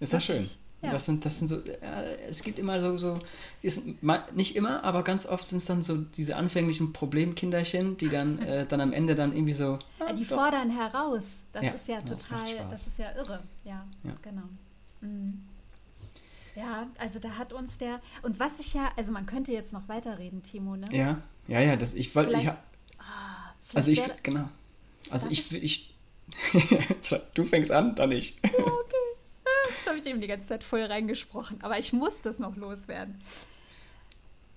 Ist 0.00 0.12
das 0.14 0.24
schön. 0.24 0.36
Wirklich, 0.36 0.58
ja. 0.82 0.90
Das 0.90 1.06
sind, 1.06 1.24
das 1.24 1.38
sind 1.38 1.48
so, 1.48 1.56
äh, 1.60 2.16
es 2.28 2.42
gibt 2.42 2.58
immer 2.58 2.80
so, 2.80 2.98
so 2.98 3.18
ist, 3.62 3.82
nicht 4.34 4.56
immer, 4.56 4.82
aber 4.84 5.02
ganz 5.04 5.26
oft 5.26 5.46
sind 5.46 5.58
es 5.58 5.66
dann 5.66 5.82
so 5.82 5.96
diese 5.96 6.36
anfänglichen 6.36 6.92
Problemkinderchen, 6.92 7.96
die 7.96 8.08
dann, 8.08 8.38
äh, 8.42 8.66
dann 8.66 8.80
am 8.80 8.92
Ende 8.92 9.14
dann 9.14 9.32
irgendwie 9.32 9.52
so. 9.52 9.78
Ja, 10.00 10.06
ah, 10.08 10.12
die 10.12 10.24
doch. 10.24 10.36
fordern 10.36 10.70
heraus. 10.70 11.40
Das 11.52 11.64
Ja, 11.64 11.70
ist 11.70 11.88
ja 11.88 12.00
das 12.00 12.26
total, 12.26 12.48
Spaß. 12.48 12.70
das 12.70 12.86
ist 12.86 12.98
ja 12.98 13.12
irre. 13.16 13.42
Ja, 13.64 13.84
genau. 14.22 14.42
Mhm. 15.00 15.42
Ja, 16.54 16.86
also 16.98 17.18
da 17.18 17.30
hat 17.30 17.52
uns 17.52 17.78
der, 17.78 18.00
und 18.22 18.38
was 18.38 18.60
ich 18.60 18.74
ja, 18.74 18.90
also 18.96 19.10
man 19.12 19.24
könnte 19.24 19.52
jetzt 19.52 19.72
noch 19.72 19.88
weiterreden, 19.88 20.42
Timo, 20.42 20.76
ne? 20.76 20.86
Ja, 20.90 21.22
ja, 21.48 21.60
ja, 21.60 21.76
das, 21.76 21.94
ich 21.94 22.14
wollte, 22.14 22.34
ich, 22.34 22.48
Ah, 22.48 23.54
also 23.74 23.90
ich, 23.90 24.02
genau. 24.22 24.48
Also 25.10 25.28
Darf 25.28 25.38
ich, 25.38 25.52
ich, 25.52 25.94
du 27.34 27.44
fängst 27.44 27.70
an, 27.70 27.94
dann 27.94 28.12
ich. 28.12 28.38
Ja, 28.42 28.50
habe 29.92 30.00
ich 30.00 30.06
eben 30.06 30.20
die 30.20 30.26
ganze 30.26 30.48
Zeit 30.48 30.64
voll 30.64 30.82
reingesprochen, 30.82 31.62
aber 31.62 31.78
ich 31.78 31.92
muss 31.92 32.22
das 32.22 32.38
noch 32.38 32.56
loswerden. 32.56 33.20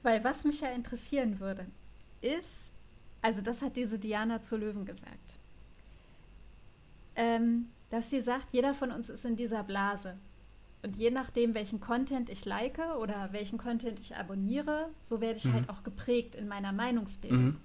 Weil 0.04 0.24
was 0.24 0.46
mich 0.46 0.62
ja 0.62 0.70
interessieren 0.70 1.40
würde, 1.40 1.66
ist, 2.22 2.70
also 3.22 3.42
das 3.42 3.62
hat 3.62 3.76
diese 3.76 4.00
Diana 4.00 4.42
zu 4.42 4.56
Löwen 4.58 4.86
gesagt, 4.86 5.36
ähm, 7.16 7.70
dass 7.90 8.10
sie 8.10 8.22
sagt, 8.22 8.52
jeder 8.52 8.74
von 8.74 8.92
uns 8.92 9.10
ist 9.10 9.26
in 9.26 9.36
dieser 9.36 9.64
Blase. 9.64 10.18
Und 10.84 10.96
je 10.98 11.10
nachdem, 11.12 11.54
welchen 11.56 11.80
Content 11.80 12.30
ich 12.30 12.46
like 12.46 12.78
oder 13.00 13.30
welchen 13.32 13.58
Content 13.58 14.00
ich 14.00 14.16
abonniere, 14.16 14.90
so 15.02 15.20
werde 15.22 15.38
ich 15.38 15.46
Mhm. 15.46 15.54
halt 15.54 15.70
auch 15.70 15.84
geprägt 15.84 16.36
in 16.36 16.48
meiner 16.48 16.72
Meinungsbildung. 16.72 17.44
Mhm. 17.46 17.60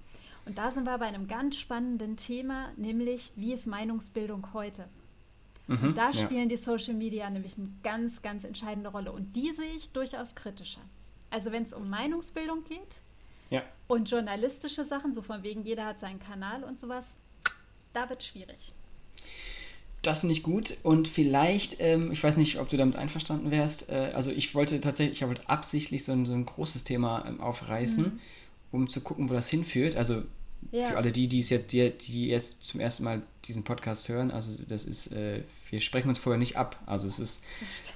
Und 0.45 0.57
da 0.57 0.71
sind 0.71 0.85
wir 0.85 0.97
bei 0.97 1.05
einem 1.05 1.27
ganz 1.27 1.57
spannenden 1.57 2.17
Thema, 2.17 2.69
nämlich 2.75 3.31
wie 3.35 3.53
ist 3.53 3.67
Meinungsbildung 3.67 4.53
heute? 4.53 4.87
Mhm, 5.79 5.87
Und 5.89 5.97
da 5.97 6.11
ja. 6.11 6.13
spielen 6.13 6.49
die 6.49 6.57
Social 6.57 6.93
Media 6.93 7.29
nämlich 7.29 7.57
eine 7.57 7.69
ganz, 7.83 8.21
ganz 8.21 8.43
entscheidende 8.43 8.89
Rolle. 8.89 9.11
Und 9.11 9.35
die 9.35 9.49
sehe 9.49 9.75
ich 9.77 9.91
durchaus 9.91 10.35
kritischer. 10.35 10.81
Also 11.29 11.51
wenn 11.51 11.63
es 11.63 11.73
um 11.73 11.89
Meinungsbildung 11.89 12.63
geht 12.65 13.01
Ja, 13.49 13.63
und 13.87 14.09
journalistische 14.09 14.83
Sachen, 14.83 15.13
so 15.13 15.21
von 15.21 15.43
wegen 15.43 15.63
jeder 15.63 15.85
hat 15.85 15.99
seinen 15.99 16.19
Kanal 16.19 16.63
und 16.63 16.79
sowas, 16.79 17.15
da 17.93 18.09
wird 18.09 18.23
schwierig. 18.23 18.73
Das 20.01 20.21
finde 20.21 20.33
ich 20.33 20.41
gut 20.41 20.77
und 20.83 21.07
vielleicht, 21.07 21.75
ähm, 21.79 22.11
ich 22.11 22.23
weiß 22.23 22.35
nicht, 22.37 22.59
ob 22.59 22.69
du 22.69 22.75
damit 22.77 22.95
einverstanden 22.95 23.51
wärst, 23.51 23.87
äh, 23.89 24.11
also 24.15 24.31
ich 24.31 24.55
wollte 24.55 24.81
tatsächlich, 24.81 25.21
ich 25.21 25.27
wollte 25.27 25.47
absichtlich 25.47 26.03
so 26.03 26.11
ein, 26.11 26.25
so 26.25 26.33
ein 26.33 26.45
großes 26.45 26.83
Thema 26.83 27.23
ähm, 27.27 27.39
aufreißen, 27.39 28.19
um 28.71 28.89
zu 28.89 29.01
gucken, 29.01 29.29
wo 29.29 29.33
das 29.33 29.47
hinführt. 29.49 29.95
Also 29.97 30.15
Mhm. 30.15 30.77
Ja. 30.77 30.89
für 30.89 30.97
alle 30.97 31.11
die, 31.11 31.27
die 31.27 31.39
es 31.39 31.49
jetzt, 31.49 31.71
die, 31.71 31.89
die 31.89 32.27
jetzt 32.27 32.61
zum 32.61 32.79
ersten 32.79 33.03
Mal 33.03 33.23
diesen 33.45 33.63
Podcast 33.63 34.07
hören, 34.09 34.29
also 34.29 34.51
das 34.67 34.85
ist, 34.85 35.07
äh, 35.11 35.41
wir 35.71 35.81
sprechen 35.81 36.09
uns 36.09 36.19
vorher 36.19 36.37
nicht 36.37 36.57
ab. 36.57 36.79
Also 36.85 37.07
es 37.07 37.17
ist, 37.17 37.41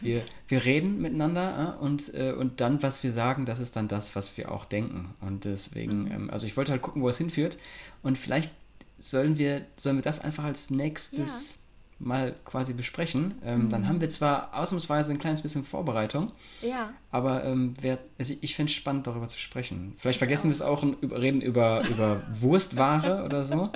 wir, 0.02 0.24
wir 0.48 0.66
reden 0.66 1.02
miteinander 1.02 1.78
äh, 1.80 1.84
und, 1.84 2.14
äh, 2.16 2.32
und 2.32 2.62
dann, 2.62 2.82
was 2.82 3.04
wir 3.04 3.12
sagen, 3.12 3.46
das 3.46 3.60
ist 3.60 3.76
dann 3.76 3.88
das, 3.88 4.16
was 4.16 4.36
wir 4.38 4.52
auch 4.52 4.66
denken. 4.66 5.14
Und 5.22 5.46
deswegen, 5.46 6.06
Mhm. 6.06 6.12
ähm, 6.12 6.30
also 6.32 6.48
ich 6.48 6.58
wollte 6.58 6.72
halt 6.72 6.82
gucken, 6.82 7.02
wo 7.04 7.10
es 7.10 7.18
hinführt. 7.18 7.58
Und 8.02 8.18
vielleicht 8.18 8.52
sollen 8.98 9.38
wir, 9.38 9.66
sollen 9.78 9.98
wir 9.98 10.04
das 10.04 10.20
einfach 10.22 10.46
als 10.46 10.70
nächstes 10.72 11.58
mal 12.00 12.36
quasi 12.44 12.74
besprechen. 12.74 13.36
Ähm, 13.44 13.70
Dann 13.70 13.82
Mhm. 13.84 13.88
haben 13.88 14.02
wir 14.02 14.10
zwar 14.10 14.54
ausnahmsweise 14.54 15.12
ein 15.14 15.20
kleines 15.20 15.42
bisschen 15.42 15.64
Vorbereitung, 15.64 16.32
Ja, 16.62 16.94
aber 17.10 17.46
ähm, 17.46 17.74
wer, 17.80 18.00
also 18.20 18.34
ich 18.42 18.54
finde 18.56 18.70
es 18.70 18.76
spannend, 18.76 19.08
darüber 19.08 19.30
zu 19.30 19.40
sprechen. 19.40 19.96
Vielleicht 19.98 20.18
Ich 20.18 20.20
vergessen 20.20 20.46
wir 20.50 20.52
es 20.56 20.62
auch 20.62 20.84
und 20.84 20.98
reden 21.10 21.40
über, 21.42 21.86
über 21.88 22.22
Wurstware 22.42 23.24
oder 23.24 23.44
so. 23.46 23.70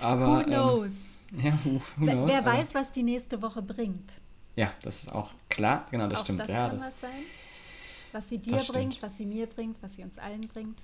Aber, 0.00 0.26
who 0.28 0.40
ähm, 0.40 0.46
knows? 0.46 1.11
Ja, 1.36 1.58
who, 1.64 1.80
knows? 1.96 2.30
wer 2.30 2.44
weiß, 2.44 2.74
was 2.74 2.92
die 2.92 3.02
nächste 3.02 3.40
Woche 3.42 3.62
bringt. 3.62 4.20
Ja, 4.56 4.72
das 4.82 5.04
ist 5.04 5.12
auch 5.12 5.30
klar. 5.48 5.86
Genau, 5.90 6.08
das 6.08 6.20
auch 6.20 6.24
stimmt. 6.24 6.40
das 6.40 6.48
ja, 6.48 6.68
kann 6.68 6.76
das, 6.78 6.86
was 6.86 7.00
sein. 7.00 7.10
Was 8.12 8.28
sie 8.28 8.38
dir 8.38 8.52
das 8.52 8.64
stimmt. 8.64 8.78
bringt, 8.78 9.02
was 9.02 9.16
sie 9.16 9.24
mir 9.26 9.46
bringt, 9.46 9.76
was 9.82 9.94
sie 9.94 10.02
uns 10.02 10.18
allen 10.18 10.46
bringt. 10.48 10.78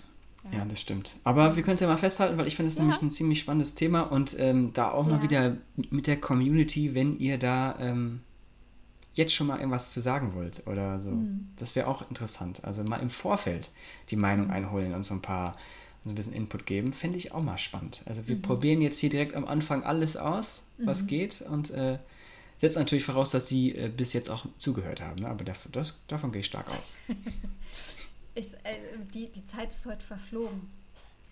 ja, 0.51 0.65
das 0.65 0.81
stimmt. 0.81 1.17
Aber 1.25 1.57
wir 1.57 1.63
können 1.63 1.75
es 1.75 1.81
ja 1.81 1.87
mal 1.87 1.99
festhalten, 1.99 2.39
weil 2.39 2.47
ich 2.47 2.57
finde 2.57 2.69
es 2.73 2.77
Ja. 2.77 2.83
nämlich 2.83 3.03
ein 3.03 3.11
ziemlich 3.11 3.41
spannendes 3.41 3.75
Thema 3.75 4.03
und 4.03 4.39
ähm, 4.39 4.73
da 4.73 4.91
auch 4.93 5.05
mal 5.05 5.17
Ja. 5.17 5.23
wieder 5.23 5.57
mit 5.91 6.07
der 6.07 6.19
Community, 6.21 6.95
wenn 6.95 7.19
ihr 7.19 7.37
da 7.39 7.77
ähm, 7.79 8.21
jetzt 9.13 9.35
schon 9.35 9.49
mal 9.49 9.59
irgendwas 9.59 9.93
zu 9.93 10.01
sagen 10.01 10.35
wollt 10.35 10.63
oder 10.67 11.01
so. 11.01 11.11
Mhm. 11.11 11.49
Das 11.57 11.75
wäre 11.77 11.89
auch 11.89 12.09
interessant. 12.09 12.65
Also 12.65 12.85
mal 12.85 12.99
im 12.99 13.11
Vorfeld 13.11 13.71
die 14.11 14.17
Meinung 14.17 14.51
einholen 14.51 14.95
und 14.95 15.03
so 15.03 15.13
ein 15.13 15.21
paar 15.23 15.57
so 16.05 16.11
ein 16.11 16.15
bisschen 16.15 16.33
Input 16.33 16.65
geben, 16.67 16.93
fände 16.93 17.19
ich 17.19 17.33
auch 17.33 17.43
mal 17.43 17.59
spannend. 17.59 18.03
Also 18.07 18.27
wir 18.29 18.37
Mhm. 18.37 18.43
probieren 18.43 18.81
jetzt 18.81 18.99
hier 18.99 19.11
direkt 19.11 19.35
am 19.35 19.47
Anfang 19.47 19.83
alles 19.83 20.17
aus, 20.17 20.63
was 20.79 21.03
Mhm. 21.03 21.07
geht 21.09 21.43
und 21.43 21.71
äh, 21.71 21.99
setzt 22.59 22.77
natürlich 22.77 23.05
voraus, 23.05 23.31
dass 23.31 23.45
die 23.47 23.75
äh, 23.77 23.89
bis 23.89 24.13
jetzt 24.13 24.31
auch 24.31 24.47
zugehört 24.59 25.01
haben. 25.01 25.21
Ne? 25.21 25.29
Aber 25.29 25.45
dav- 25.45 25.69
das, 25.73 26.01
davon 26.09 26.33
gehe 26.33 26.41
ich 26.41 26.47
stark 26.47 26.69
aus. 26.71 26.97
Ich, 28.35 28.53
äh, 28.63 28.77
die, 29.13 29.29
die 29.33 29.45
Zeit 29.47 29.73
ist 29.73 29.85
heute 29.87 30.05
verflogen. 30.05 30.61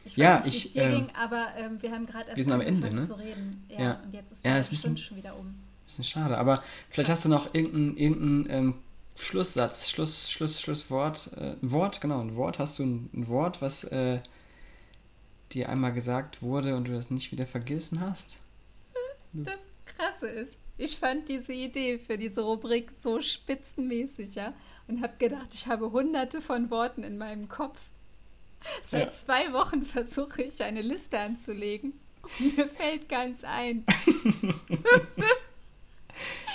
Ich 0.05 0.13
weiß 0.13 0.17
Ja, 0.17 0.41
nicht, 0.45 0.65
wie 0.65 0.67
es 0.69 0.73
dir 0.73 0.83
ähm, 0.83 0.91
ging, 0.91 1.07
aber 1.15 1.49
ähm, 1.57 1.81
wir 1.81 1.93
haben 1.93 2.05
gerade 2.07 2.27
erst 2.27 2.37
wir 2.37 2.43
sind 2.45 2.53
am 2.53 2.61
angefangen 2.61 2.85
Ende, 2.85 2.97
ne? 3.03 3.07
zu 3.07 3.15
reden. 3.15 3.65
Ja, 3.69 3.81
Ja. 3.81 4.01
und 4.05 4.13
jetzt 4.15 4.33
ist 4.33 4.45
Ja, 4.45 4.55
die 4.55 4.59
ist 4.61 4.67
ein 4.67 4.71
bisschen- 4.71 4.79
Stunde 4.97 5.01
schon 5.03 5.17
wieder 5.17 5.37
um. 5.37 5.55
Bisschen 5.85 6.05
schade, 6.05 6.37
aber 6.37 6.65
vielleicht 6.91 7.11
hast 7.11 7.25
du 7.25 7.29
noch 7.29 7.55
irgendeinen 7.55 7.97
irgendein, 7.97 8.57
ähm, 8.57 8.75
Schlusssatz, 9.15 9.89
Schluss, 9.89 10.31
Schluss, 10.31 10.61
Schlusswort, 10.61 11.31
äh, 11.37 11.53
ein 11.63 11.71
Wort, 11.71 12.01
genau, 12.01 12.21
ein 12.21 12.35
Wort. 12.35 12.59
Hast 12.59 12.79
du 12.81 12.83
ein, 12.85 13.09
ein 13.15 13.29
Wort, 13.29 13.63
was 13.63 13.85
äh, 13.85 14.19
dir 15.53 15.69
einmal 15.69 15.93
gesagt 15.93 16.43
wurde 16.43 16.77
und 16.77 16.89
du 16.89 16.93
das 16.93 17.11
nicht 17.11 17.33
wieder 17.33 17.47
vergessen 17.47 18.01
hast? 18.01 18.37
Das 19.33 19.61
Krasse 19.85 20.29
ist, 20.29 20.59
ich 20.79 20.99
fand 20.99 21.29
diese 21.29 21.53
Idee 21.53 21.99
für 21.99 22.19
diese 22.19 22.43
Rubrik 22.43 22.91
so 22.93 23.21
spitzenmäßig, 23.21 24.35
ja, 24.35 24.53
und 24.89 25.03
habe 25.03 25.15
gedacht, 25.19 25.53
ich 25.55 25.67
habe 25.67 25.91
hunderte 25.93 26.41
von 26.41 26.71
Worten 26.71 27.03
in 27.03 27.19
meinem 27.19 27.49
Kopf. 27.49 27.79
Seit 28.83 29.05
Ja. 29.07 29.11
zwei 29.11 29.53
Wochen 29.53 29.85
versuche 29.85 30.43
ich 30.43 30.63
eine 30.63 30.83
Liste 30.83 31.19
anzulegen. 31.19 31.93
Mir 32.39 32.69
fällt 32.69 33.09
keins 33.09 33.45
ein. 33.45 33.85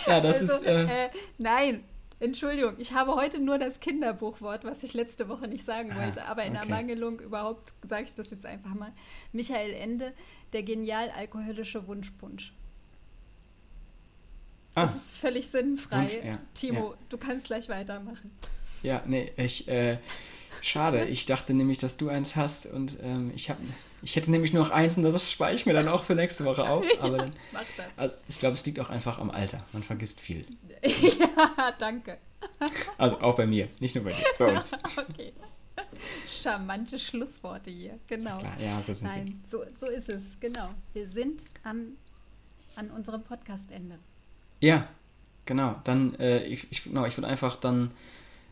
Ja, 0.08 0.20
das 0.20 0.38
also, 0.40 0.54
ist. 0.56 0.66
Äh, 0.66 1.06
äh, 1.06 1.10
nein, 1.38 1.84
Entschuldigung, 2.22 2.76
ich 2.78 2.94
habe 2.94 3.16
heute 3.16 3.40
nur 3.40 3.58
das 3.58 3.80
Kinderbuchwort, 3.80 4.64
was 4.64 4.84
ich 4.84 4.94
letzte 4.94 5.28
Woche 5.28 5.48
nicht 5.48 5.66
sagen 5.66 5.92
Ah, 5.94 6.04
wollte, 6.06 6.26
aber 6.26 6.44
in 6.44 6.52
okay. 6.56 6.62
Ermangelung 6.64 7.20
überhaupt 7.20 7.74
sage 7.88 8.04
ich 8.04 8.14
das 8.14 8.30
jetzt 8.30 8.46
einfach 8.46 8.74
mal. 8.76 8.94
Michael 9.34 9.74
Ende, 9.74 10.14
der 10.54 10.62
genial 10.64 11.10
alkoholische 11.10 11.88
Wunschpunsch. 11.88 12.54
ah, 14.76 14.82
Das 14.86 14.96
ist 14.96 15.18
völlig 15.18 15.48
sinnfrei. 15.48 16.18
Wunsch, 16.18 16.26
ja, 16.26 16.40
Timo, 16.54 16.96
du 17.10 17.18
kannst 17.18 17.48
gleich 17.48 17.68
weitermachen. 17.70 18.32
ja, 18.84 19.02
nee, 19.08 19.32
ich. 19.38 19.68
Äh, 19.68 19.98
Schade, 20.62 21.06
ich 21.06 21.26
dachte 21.26 21.54
nämlich, 21.54 21.78
dass 21.78 21.98
du 21.98 22.10
eins 22.10 22.36
hast 22.36 22.66
und 22.66 22.98
ähm, 23.02 23.32
ich, 23.36 23.50
hab, 23.50 23.58
ich 24.02 24.16
hätte 24.16 24.30
nämlich 24.30 24.54
nur 24.54 24.64
noch 24.64 24.72
eins 24.72 24.98
und 24.98 25.04
das 25.04 25.32
spare 25.32 25.54
ich 25.54 25.66
mir 25.66 25.74
dann 25.74 25.88
auch 25.88 26.04
für 26.04 26.16
nächste 26.16 26.46
Woche 26.46 26.64
auf. 26.70 26.86
Aber 27.02 27.18
ja, 27.18 27.32
mach 27.52 27.64
das. 27.78 27.98
also 27.98 28.18
ich 28.28 28.40
glaube, 28.40 28.56
es 28.56 28.66
liegt 28.66 28.80
auch 28.80 28.90
einfach 28.90 29.20
am 29.20 29.32
Alter. 29.32 29.64
Man 29.74 29.84
vergisst 29.84 30.20
viel. 30.20 30.46
ja, 30.84 31.72
danke. 31.78 32.18
Also 32.98 33.20
auch 33.22 33.36
bei 33.36 33.46
mir, 33.48 33.70
nicht 33.80 33.96
nur 33.96 34.04
bei 34.04 34.12
dir, 34.12 34.26
bei 34.38 34.54
uns. 34.56 34.72
okay. 34.98 35.34
Charmante 36.28 36.98
Schlussworte 36.98 37.70
hier, 37.70 38.00
genau. 38.08 38.40
Klar, 38.40 38.60
ja, 38.60 38.82
so 38.82 38.94
sind 38.94 39.08
Nein, 39.08 39.42
so, 39.46 39.64
so 39.74 39.88
ist 39.88 40.10
es, 40.10 40.40
genau. 40.40 40.70
Wir 40.94 41.08
sind 41.08 41.44
am, 41.64 41.98
an 42.76 42.90
unserem 42.92 43.24
Podcast-Ende. 43.24 44.00
Ja, 44.60 44.88
genau. 45.46 45.80
Dann, 45.84 46.16
äh, 46.16 46.44
ich, 46.46 46.72
ich, 46.72 46.84
genau, 46.84 47.06
ich 47.06 47.18
würde 47.18 47.28
einfach 47.28 47.56
dann, 47.58 47.92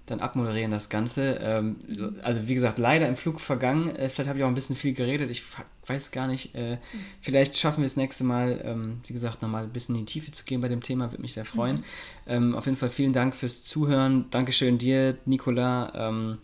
dann 0.09 0.19
abmoderieren 0.21 0.71
das 0.71 0.89
Ganze. 0.89 1.39
Ähm, 1.41 1.77
also 2.23 2.47
wie 2.47 2.55
gesagt, 2.55 2.79
leider 2.79 3.07
im 3.07 3.15
Flug 3.15 3.39
vergangen. 3.39 3.95
Äh, 3.95 4.09
vielleicht 4.09 4.27
habe 4.27 4.39
ich 4.39 4.43
auch 4.45 4.49
ein 4.49 4.55
bisschen 4.55 4.75
viel 4.75 4.93
geredet. 4.93 5.29
Ich 5.29 5.43
weiß 5.85 6.11
gar 6.11 6.27
nicht. 6.27 6.55
Äh, 6.55 6.77
vielleicht 7.21 7.57
schaffen 7.57 7.81
wir 7.81 7.85
es 7.85 7.95
nächste 7.95 8.23
Mal, 8.23 8.59
ähm, 8.63 9.01
wie 9.05 9.13
gesagt, 9.13 9.41
nochmal 9.41 9.63
ein 9.65 9.71
bisschen 9.71 9.95
in 9.95 10.05
die 10.05 10.11
Tiefe 10.11 10.31
zu 10.31 10.45
gehen 10.45 10.61
bei 10.61 10.67
dem 10.67 10.81
Thema. 10.81 11.11
Würde 11.11 11.21
mich 11.21 11.33
sehr 11.33 11.45
freuen. 11.45 11.83
Ähm, 12.27 12.55
auf 12.55 12.65
jeden 12.65 12.77
Fall 12.77 12.89
vielen 12.89 13.13
Dank 13.13 13.35
fürs 13.35 13.63
Zuhören. 13.63 14.25
Dankeschön 14.31 14.77
dir, 14.79 15.17
Nicola. 15.25 15.91
Ähm, 15.95 16.37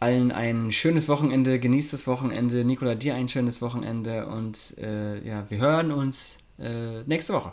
allen 0.00 0.32
ein 0.32 0.72
schönes 0.72 1.08
Wochenende. 1.08 1.60
Genießt 1.60 1.92
das 1.92 2.08
Wochenende. 2.08 2.64
Nicola, 2.64 2.96
dir 2.96 3.14
ein 3.14 3.28
schönes 3.28 3.62
Wochenende. 3.62 4.26
Und 4.26 4.76
äh, 4.78 5.24
ja, 5.24 5.48
wir 5.48 5.58
hören 5.58 5.92
uns 5.92 6.38
äh, 6.58 7.02
nächste 7.04 7.32
Woche. 7.34 7.52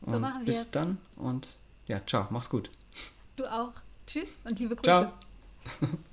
So 0.00 0.14
Und 0.14 0.22
machen 0.22 0.44
bis 0.46 0.56
wir's. 0.56 0.70
dann 0.70 0.98
und 1.16 1.46
ja, 1.86 2.00
ciao, 2.06 2.26
mach's 2.30 2.48
gut. 2.48 2.70
Du 3.36 3.44
auch. 3.44 3.72
Tschüss 4.06 4.40
und 4.44 4.58
liebe 4.58 4.76
Grüße. 4.76 4.82
Ciao. 4.84 5.12